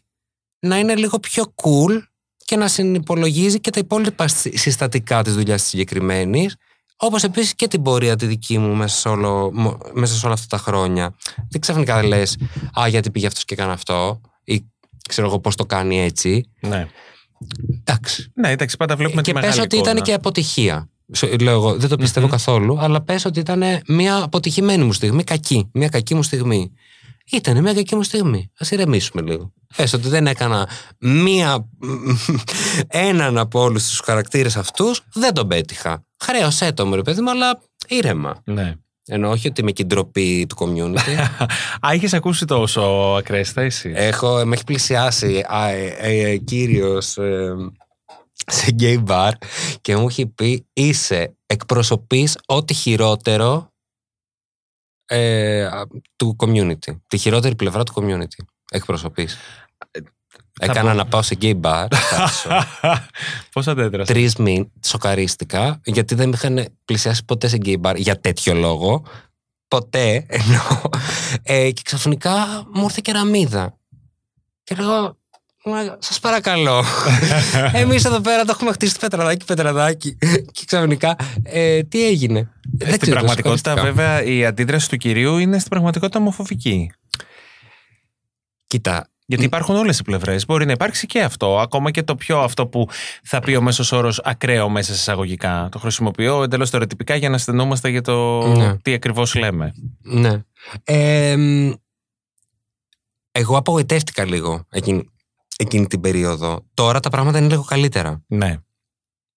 [0.59, 2.03] να είναι λίγο πιο cool
[2.45, 6.57] και να συνυπολογίζει και τα υπόλοιπα συ- συστατικά της δουλειάς της συγκεκριμένης
[6.97, 10.35] όπως επίσης και την πορεία τη δική μου μέσα σε, όλο, μο- μέσα σε όλα
[10.35, 11.15] αυτά τα χρόνια.
[11.51, 12.37] Δεν ξαφνικά λες
[12.81, 14.67] «Α, γιατί πήγε αυτός και έκανε αυτό» ή
[15.09, 16.51] ξέρω εγώ πώς το κάνει έτσι.
[16.61, 16.89] Ναι.
[17.81, 18.31] Εντάξει.
[18.35, 19.91] Ναι, εντάξει, πάντα βλέπουμε και τη πες μεγάλη ότι εικόνα.
[19.93, 20.89] ήταν και αποτυχία.
[21.13, 22.33] Σο- Λέω εγώ, δεν το πιστευω Μμμ.
[22.33, 26.73] καθόλου, αλλά πες ότι ήταν μια αποτυχημένη μου στιγμή, κακή, μια κακή μου στιγμή.
[27.33, 28.51] Ήταν μια κακή μου στιγμή.
[28.59, 29.53] Α ηρεμήσουμε λίγο.
[29.77, 31.69] Πες ότι δεν έκανα μία,
[32.89, 36.05] έναν από όλους τους χαρακτήρες αυτούς, δεν τον πέτυχα.
[36.25, 38.41] Χρέωσέ το μου, ρε παιδί μου, αλλά ήρεμα.
[38.45, 38.75] Ναι.
[39.09, 41.45] Ενώ όχι ότι είμαι και η ντροπή του community.
[41.87, 42.81] Α, είχες ακούσει τόσο
[43.19, 47.55] ακρέστα εσύ; Έχω, με έχει πλησιάσει α, ε, ε, κύριος ε,
[48.47, 49.33] σε gay bar
[49.81, 53.71] και μου έχει πει είσαι εκπροσωπείς ό,τι χειρότερο
[55.07, 56.97] ε, α, του community.
[57.09, 58.45] Τη χειρότερη πλευρά του community.
[58.71, 59.37] Εκπροσωπείς.
[60.61, 61.87] Έκανα πω- να πάω σε gay bar.
[63.53, 68.21] Πώς αντέδρασες; Τρεις μήνε σοκαρίστηκα γιατί δεν με είχαν πλησιάσει ποτέ σε gay bar για
[68.21, 69.05] τέτοιο λόγο.
[69.69, 70.81] Ποτέ εννοώ.
[71.43, 73.79] Ε, και ξαφνικά μου ήρθε κεραμίδα.
[74.63, 75.19] Και λέω,
[75.99, 76.85] σας παρακαλώ.
[77.73, 80.17] Εμείς εδώ πέρα το έχουμε χτίσει πετραδάκι, πετραδάκι.
[80.53, 84.03] και ξαφνικά, ε, τι έγινε; Δεν Στην ξέρω, πραγματικότητα, σοκαρίστηκα.
[84.05, 86.91] βέβαια, η αντίδραση του κυρίου είναι στην πραγματικότητα ομοφοβική.
[88.67, 90.47] Κοίτα, Γιατί υπάρχουν όλες οι πλευρές.
[90.47, 91.59] Μπορεί να υπάρξει και αυτό.
[91.61, 92.89] Ακόμα και το πιο αυτό που
[93.23, 95.69] θα πει ο μέσος όρος ακραίο μέσα σε εισαγωγικά.
[95.71, 98.77] Το χρησιμοποιώ εντελώς θεωρητικά για να στενόμαστε για το Ναι.
[98.77, 99.73] τι ακριβώς λέμε.
[100.03, 100.43] ναι.
[100.85, 101.73] Ε, μ,
[103.33, 105.11] εγώ απογοητεύτηκα λίγο εκείνη,
[105.57, 106.65] εκείνη την περίοδο.
[106.75, 108.23] Τώρα τα πράγματα είναι λίγο καλύτερα.
[108.27, 108.57] Ναι.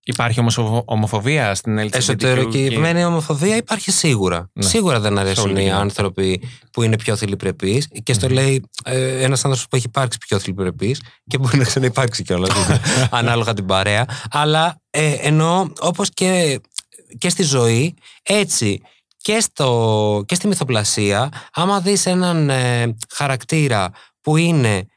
[0.03, 1.95] Υπάρχει όμως ομοφοβία στην LGBTQ.
[1.95, 4.49] Εσωτερικευμένη ομοφοβία υπάρχει σίγουρα.
[4.53, 4.65] Ναι.
[4.65, 5.81] Σίγουρα δεν Σε όλη αρέσουν την οι κοινότητα.
[5.81, 10.39] άνθρωποι που είναι πιο θηλυπρεπείς και στο λέει ε, ένας άνθρωπος που έχει υπάρξει πιο
[10.39, 12.49] θηλυπρεπής και μπορεί να ξαναυπάρξει κιόλας.
[13.11, 14.05] ανάλογα την παρέα.
[14.31, 16.59] Αλλά ε, εννοώ όπως και,
[17.17, 18.81] και στη ζωή, έτσι
[19.17, 24.87] και, στο, και στη μυθοπλασία, άμα δεις έναν ε, χαρακτήρα που είναι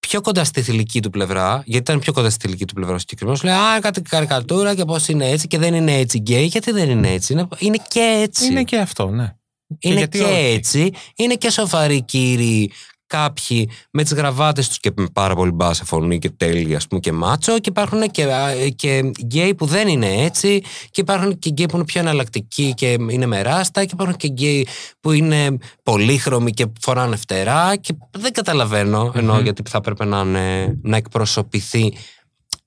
[0.00, 2.98] πιο κοντά στη θηλυκή του πλευρά, γιατί ήταν πιο κοντά στη θηλυκή του πλευρά ο
[2.98, 6.44] συγκεκριμένος, λέει Α, κάτι καρικατούρα και πώς είναι έτσι και δεν είναι έτσι γκέι.
[6.44, 8.46] Γιατί δεν είναι έτσι, είναι, είναι και έτσι.
[8.46, 9.34] Είναι και αυτό, ναι.
[9.78, 10.92] Είναι γιατί και, όχι; έτσι.
[11.16, 12.72] Είναι και σοφαροί κύριοι
[13.10, 17.00] κάποιοι με τις γραβάτες τους και με πάρα πολύ μπάσα φωνή και τέλεια ας πούμε
[17.00, 21.48] και μάτσο και υπάρχουν και, α, και γκέι που δεν είναι έτσι και υπάρχουν και
[21.48, 24.66] γκέι που είναι πιο εναλλακτικοί και είναι με ράστα και υπάρχουν και γκέι
[25.00, 29.42] που είναι πολύχρωμοι και φοράνε φτερά και δεν καταλαβαίνω εννοώ Μμμ.
[29.42, 31.92] γιατί θα έπρεπε να, είναι, να εκπροσωπηθεί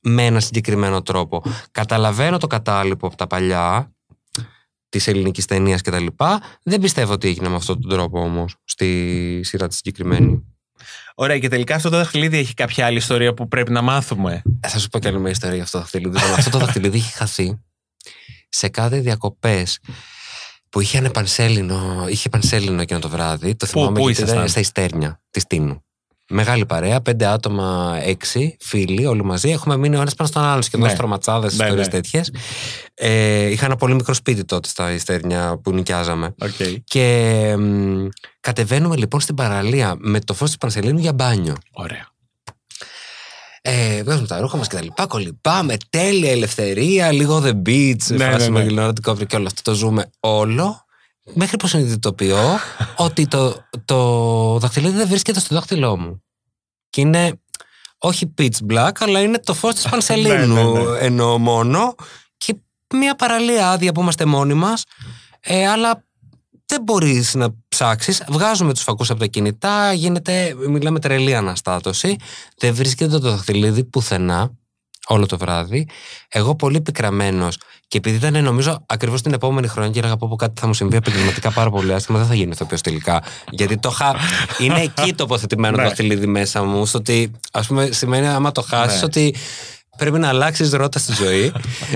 [0.04, 1.44] με ένα συγκεκριμένο τρόπο.
[1.72, 3.93] Καταλαβαίνω το κατάλοιπο από τα παλιά
[4.94, 6.06] της ελληνικής ταινίας κτλ.
[6.64, 10.44] Δεν πιστεύω ότι έγινε με αυτόν τον τρόπο όμως στη σειρά της συγκεκριμένη.
[11.16, 14.42] Ωραία, και τελικά αυτό το δαχτυλίδι έχει κάποια άλλη ιστορία που πρέπει να μάθουμε.
[14.60, 16.18] Ε, θα σου πω κι άλλη μια ιστορία για αυτό το δαχτυλίδι.
[16.18, 17.62] Λοιπόν, αυτό το δαχτυλίδι έχει χαθεί
[18.50, 19.80] σε κάθε διακοπές
[20.70, 23.56] που είχε ένα πανσέλινο, είχε πανσέλινο εκείνο το βράδυ.
[23.56, 25.84] Το θυμάμαι πού γιατί ήταν ήσασταν; στα Ιστέρνια της Τίνου.
[26.36, 29.50] Μεγάλη παρέα, πέντε άτομα, έξι φίλοι, όλοι μαζί.
[29.50, 30.94] Έχουμε μείνει ο ένας πάνω στον άλλο σχεδόν Ναι.
[30.94, 31.92] στρωματσάδες, Ναι, ιστορίες ναι.
[31.94, 32.32] τέτοιες.
[32.94, 36.36] Ε, είχα ένα πολύ μικρό σπίτι τότε στα Ιστέρνια που νοικιάζαμε.
[36.42, 36.76] Okay.
[36.84, 38.08] Και μ,
[38.40, 41.56] κατεβαίνουμε λοιπόν στην παραλία με το φως της Πανσελίνου για μπάνιο.
[41.72, 42.08] Ωραία.
[43.62, 45.06] Ε, βγάζουμε τα ρούχα μας και τα λοιπά.
[45.08, 48.84] Κολυμπάμε, τέλεια ελευθερία, λίγο the beach, Ναι, φάση ναι, με ναι.
[48.84, 50.86] Leonardo DiCaprio και όλο αυτό το ζούμε όλο.
[51.34, 52.60] Μέχρι που συνειδητοποιώ
[52.96, 56.24] ότι το, το δαχτυλίδι δεν βρίσκεται στο δάχτυλό μου.
[56.90, 57.42] Και είναι
[57.98, 60.98] όχι pitch black, αλλά είναι το φως της Πανσελίνου Ναι, ναι, ναι.
[61.00, 61.96] εννοώ μόνο.
[62.38, 62.56] Και
[62.94, 64.84] μια παραλία άδεια που είμαστε μόνοι μας,
[65.40, 66.04] ε, αλλά
[66.66, 68.24] δεν μπορείς να ψάξεις.
[68.28, 72.16] Βγάζουμε τους φακούς από τα κινητά, γίνεται, μιλάμε τρελή αναστάτωση.
[72.58, 74.52] Δεν βρίσκεται το δαχτυλίδι πουθενά
[75.08, 75.88] όλο το βράδυ.
[76.28, 77.58] Εγώ πολύ πικραμένος
[77.94, 80.74] και επειδή ήταν νομίζω ακριβώς την επόμενη χρονιά και έλεγα πω, πω κάτι θα μου
[80.74, 83.24] συμβεί επαγγελματικά πάρα πολύ άσχημα, δεν θα γίνει ηθοποιό τελικά.
[83.50, 84.16] Γιατί το είχα.
[84.60, 85.88] είναι εκεί τοποθετημένο το Ναι.
[85.88, 86.86] δαχτυλίδι μέσα μου.
[86.86, 89.06] Στο ότι, ας πούμε, σημαίνει άμα το χάσεις, Ναι.
[89.06, 89.36] ότι
[89.98, 91.52] πρέπει να αλλάξεις ρότα στη ζωή.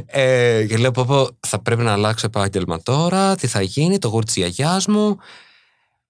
[0.05, 4.07] ε, και λέω πω, πω, θα πρέπει να αλλάξω επάγγελμα τώρα, τι θα γίνει, το
[4.07, 5.17] γούρι της γιαγιάς μου.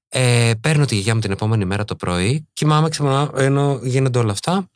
[0.10, 4.32] Ε, παίρνω τη γιαγιά μου την επόμενη μέρα το πρωί, κοιμάμαι ξυπνάω, ενώ γίνονται όλα
[4.32, 4.70] αυτά.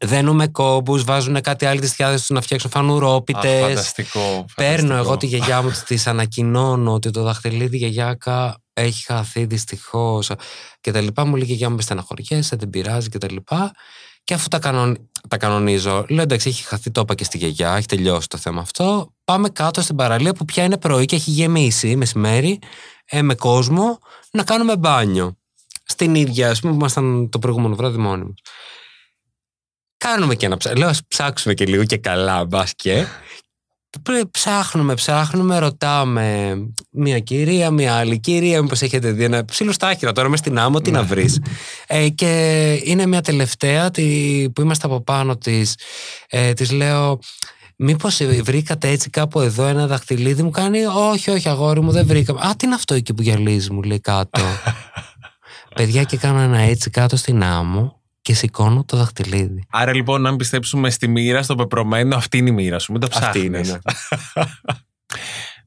[0.00, 3.60] Δένουμε κόμπους, βάζουν κάτι άλλο τη διάθεση τους να φτιάξουν φανουρόπιτες.
[3.60, 4.44] φανταστικό.
[4.54, 10.30] Παίρνω εγώ τη γιαγιά μου, τη ανακοινώνω ότι το δαχτυλίδι γιαγιάκα έχει χαθεί δυστυχώς
[10.80, 11.24] και τα λοιπά.
[11.24, 13.72] Μου λέει η γιαγιά μου, με στεναχωριέσαι, δεν πειράζει και τα λοιπά.
[14.24, 15.10] Και αφού τα, κανον...
[15.28, 18.60] τα κανονίζω, λέω εντάξει, έχει χαθεί, το είπα και στη γιαγιά, έχει τελειώσει το θέμα
[18.60, 19.12] αυτό.
[19.24, 22.58] Πάμε κάτω στην παραλία που πια είναι πρωί και έχει γεμίσει μεσημέρι
[23.04, 23.98] ε, με κόσμο
[24.30, 25.36] να κάνουμε μπάνιο.
[25.84, 28.34] Στην ίδια, ας πούμε, που ήμασταν το προηγούμενο βράδυ μόνοι μας.
[29.96, 30.84] Κάνουμε και ένα ψάξιμο.
[30.84, 33.06] Λέω, ας ψάξουμε και λίγο και καλά, μπας και.
[34.02, 36.56] Πρέ- Ψάχνουμε, ψάχνουμε, ρωτάμε
[36.90, 40.58] μία κυρία, μία άλλη κυρία, μήπως έχετε δει ένα ψήλο στα άχυρα τώρα μες στην
[40.58, 41.40] άμμο, τι να βρεις.
[41.86, 45.78] Ε, και είναι μια τελευταία τη, που είμαστε από πάνω της,
[46.28, 47.18] ε, της λέω
[47.76, 52.06] μήπως ε, βρήκατε έτσι κάπου εδώ ένα δαχτυλίδι μου κάνει όχι όχι αγόρι μου δεν
[52.06, 54.40] βρήκαμε α τι είναι αυτό εκεί που γυαλίζει μου λέει κάτω
[55.76, 60.36] παιδιά και κάνω ένα έτσι κάτω στην άμμο και σηκώνω το δαχτυλίδι Άρα λοιπόν, αν
[60.36, 62.92] πιστέψουμε στη μοίρα, στο πεπρωμένο, αυτή είναι η μοίρα σου.
[62.92, 63.28] Μην το ψάχνεις.
[63.28, 63.78] αυτή είναι ναι.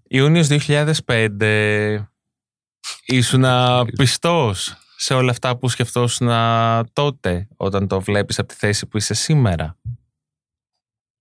[0.19, 2.03] Ιούνιος 2005
[3.05, 3.45] ήσουν
[3.95, 6.29] πιστός σε όλα αυτά που σκεφτόσουν
[6.93, 9.77] τότε όταν το βλέπεις από τη θέση που είσαι σήμερα;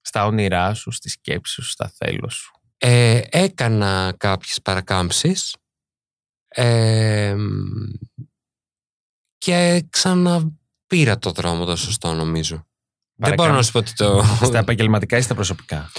[0.01, 5.57] Στα όνειρά σου, στη σκέψη σου, στα θέλω σου; Ε, έκανα κάποιες παρακάμψεις
[6.49, 7.37] ε,
[9.39, 9.87] και
[10.87, 12.66] ξαναπήρα το δρόμο το σωστό νομίζω.
[13.14, 14.24] Δεν μπορώ να σου πω ότι το...
[14.43, 15.91] Στα επαγγελματικά ή στα προσωπικά;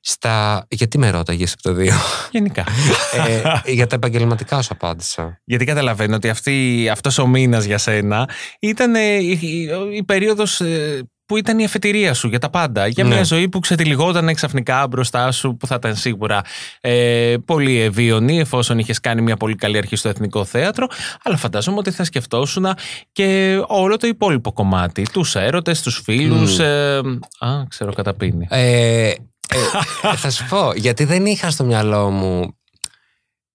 [0.00, 0.66] Στα...
[0.70, 1.94] Γιατί με ρώταγες από το δύο;
[2.30, 2.64] Γενικά.
[3.26, 5.40] ε, για τα επαγγελματικά σου απάντησα.
[5.44, 8.28] Γιατί καταλαβαίνω ότι αυτή, αυτός ο μήνας για σένα
[8.60, 12.86] ήταν ε, η, η, η περίοδος ε, που ήταν η αφετηρία σου για τα πάντα.
[12.86, 13.24] Για μια Ναι.
[13.24, 16.40] ζωή που ξετυλιγόταν ξαφνικά μπροστά σου, που θα ήταν σίγουρα
[16.80, 20.86] ε, πολύ ευίωνη, εφόσον είχες κάνει μια πολύ καλή αρχή στο Εθνικό Θέατρο.
[21.22, 22.66] Αλλά φαντάζομαι ότι θα σκεφτόσουν
[23.12, 25.06] και όλο το υπόλοιπο κομμάτι.
[25.12, 26.58] Τους έρωτες, τους φίλους.
[26.58, 26.62] Μμ.
[26.64, 26.96] ε,
[27.38, 28.46] α, ξέρω καταπίνει.
[28.50, 29.16] Ε, ε,
[30.16, 32.56] θα σου πω, γιατί δεν είχα στο μυαλό μου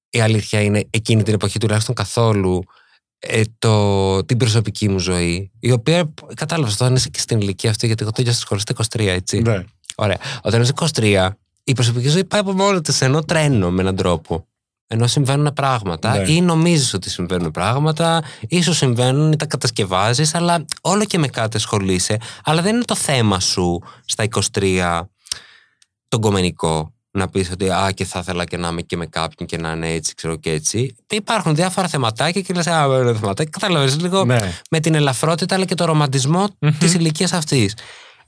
[0.09, 2.63] η αλήθεια είναι εκείνη την εποχή τουλάχιστον καθόλου
[3.19, 7.85] ε, το, την προσωπική μου ζωή η οποία κατάλαβα όταν είσαι και στην ηλικία αυτή
[7.85, 9.63] γιατί εγώ τέλειωσα στη σχολή στα 23 έτσι Ναι.
[9.95, 10.17] Ωραία.
[10.41, 11.29] Όταν είσαι 23
[11.63, 14.47] η προσωπική ζωή πάει από μόνο της ενώ τρένο με έναν τρόπο
[14.87, 16.31] ενώ συμβαίνουν πράγματα Ναι.
[16.31, 21.57] ή νομίζεις ότι συμβαίνουν πράγματα ίσως συμβαίνουν ή τα κατασκευάζεις αλλά όλο και με κάτι
[21.57, 25.01] ασχολείσαι αλλά δεν είναι το θέμα σου στα 23
[26.07, 29.47] τον κομμενικό να πεις ότι α και θα ήθελα και να είμαι και με κάποιον
[29.47, 33.51] και να είναι έτσι ξέρω και έτσι υπάρχουν διάφορα θεματάκια και λες α είναι θεματάκια
[33.59, 34.53] καταλαβαίνεις λίγο Ναι.
[34.69, 36.47] με την ελαφρότητα αλλά και το ρομαντισμό
[36.79, 37.75] της ηλικίας αυτής.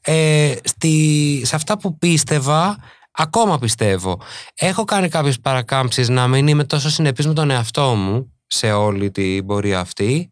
[0.02, 2.78] Ε, στη, σε αυτά που πίστευα
[3.12, 4.22] ακόμα πιστεύω.
[4.56, 9.12] Έχω κάνει κάποιες παρακάμψεις να μην είμαι τόσο συνεπής με τον εαυτό μου σε όλη
[9.12, 10.30] την πορεία αυτή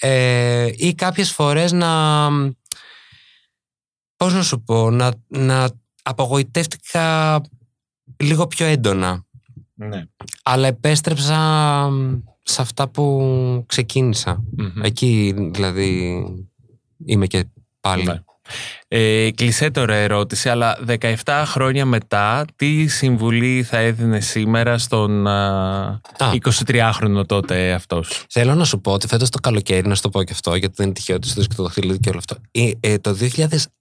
[0.00, 2.28] ε, ή κάποιες φορές να
[4.16, 5.68] πώς να σου πω να, να
[6.02, 7.40] απογοητεύτηκα
[8.16, 9.24] λίγο πιο έντονα
[9.74, 10.04] ναι.
[10.42, 11.90] αλλά επέστρεψα
[12.42, 14.82] σε αυτά που ξεκίνησα Μμμ.
[14.82, 16.22] Εκεί δηλαδή
[17.06, 17.44] είμαι και
[17.80, 18.04] πάλι.
[18.04, 18.20] Ναι.
[18.88, 20.78] Ε, κλεισέ τώρα ερώτηση, αλλά
[21.24, 26.00] 17 χρόνια μετά, τι συμβουλή θα έδινε σήμερα στον α,
[26.66, 30.22] 23χρονο τότε αυτός; Θέλω να σου πω ότι φέτος το καλοκαίρι, να σου το πω
[30.22, 32.36] και αυτό, γιατί δεν είναι τυχαίο ότι και το δαχτυλίδι και όλο αυτό.
[32.50, 33.16] Ε, ε, το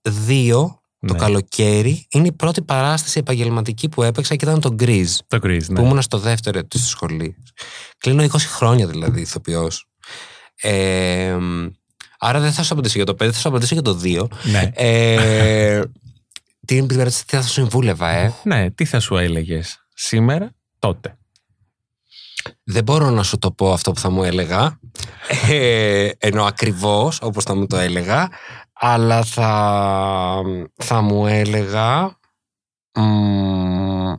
[0.01, 1.19] 2002 το Ναι.
[1.19, 5.15] καλοκαίρι είναι η πρώτη παράσταση επαγγελματική που έπαιξα και ήταν το Grease.
[5.27, 5.79] Το Chris, ναι.
[5.79, 7.35] Που ήμουν στο δεύτερο έτος της σχολή.
[7.97, 9.87] Κλείνω 20 χρόνια δηλαδή ηθοποιός.
[10.61, 11.37] Ε,
[12.19, 14.27] άρα δεν θα σου απαντήσω για το 5, θα σου απαντήσω για το 2.
[14.43, 14.71] ναι.
[14.73, 15.81] Ε,
[16.65, 16.95] τι, τι
[17.25, 21.17] θα σου συμβούλευα, ε; ναι, τι θα σου έλεγες σήμερα, τότε;
[22.63, 24.79] Δεν μπορώ να σου το πω αυτό που θα μου έλεγα.
[25.49, 28.29] Ε, ενώ ακριβώς όπως θα μου το έλεγα.
[28.79, 30.41] Αλλά θα,
[30.75, 32.17] θα μου έλεγα...
[32.99, 34.13] μ,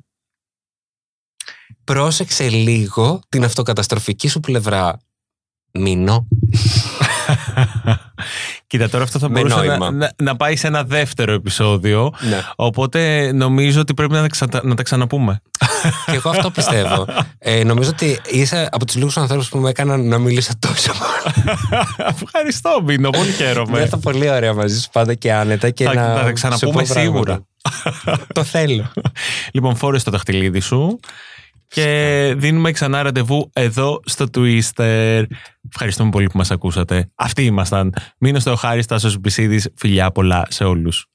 [1.84, 4.98] πρόσεξε λίγο την αυτοκαταστροφική σου πλευρά.
[5.72, 6.28] Μείνω.
[8.68, 9.90] Κοίτα, τώρα αυτό θα Με μπορούσε να, νόημα.
[9.90, 12.12] να, να πάει σε ένα δεύτερο επεισόδιο.
[12.28, 12.40] Ναι.
[12.56, 15.40] Οπότε νομίζω ότι πρέπει να, τα ξα- να τα ξαναπούμε.
[16.06, 17.06] Και εγώ αυτό πιστεύω.
[17.38, 21.56] Ε, νομίζω ότι είσαι από τους λίγους ανθρώπους που με έκαναν να μιλήσω τόσο πολύ.
[22.22, 23.10] Ευχαριστώ, Μπίνο.
[23.10, 23.78] Πολύ χαίρομαι.
[23.78, 26.72] Νιώθω πολύ ωραία μαζί σου πάντα και άνετα και Θα- να θα τα σου ξαναπούμε
[26.72, 27.00] πω πράγματα.
[27.00, 27.40] σίγουρα.
[28.32, 28.92] το θέλω.
[29.52, 31.00] Λοιπόν, φόρε το δαχτυλίδι σου.
[31.68, 35.24] Και δίνουμε ξανά ραντεβού εδώ στο Twister.
[35.68, 37.10] Ευχαριστούμε πολύ που μας ακούσατε.
[37.14, 37.94] Αυτοί ήμασταν.
[38.18, 39.70] Μείνω στο Χάρη Στάσος Μπισίδης.
[39.76, 41.06] Φιλιά πολλά σε όλους.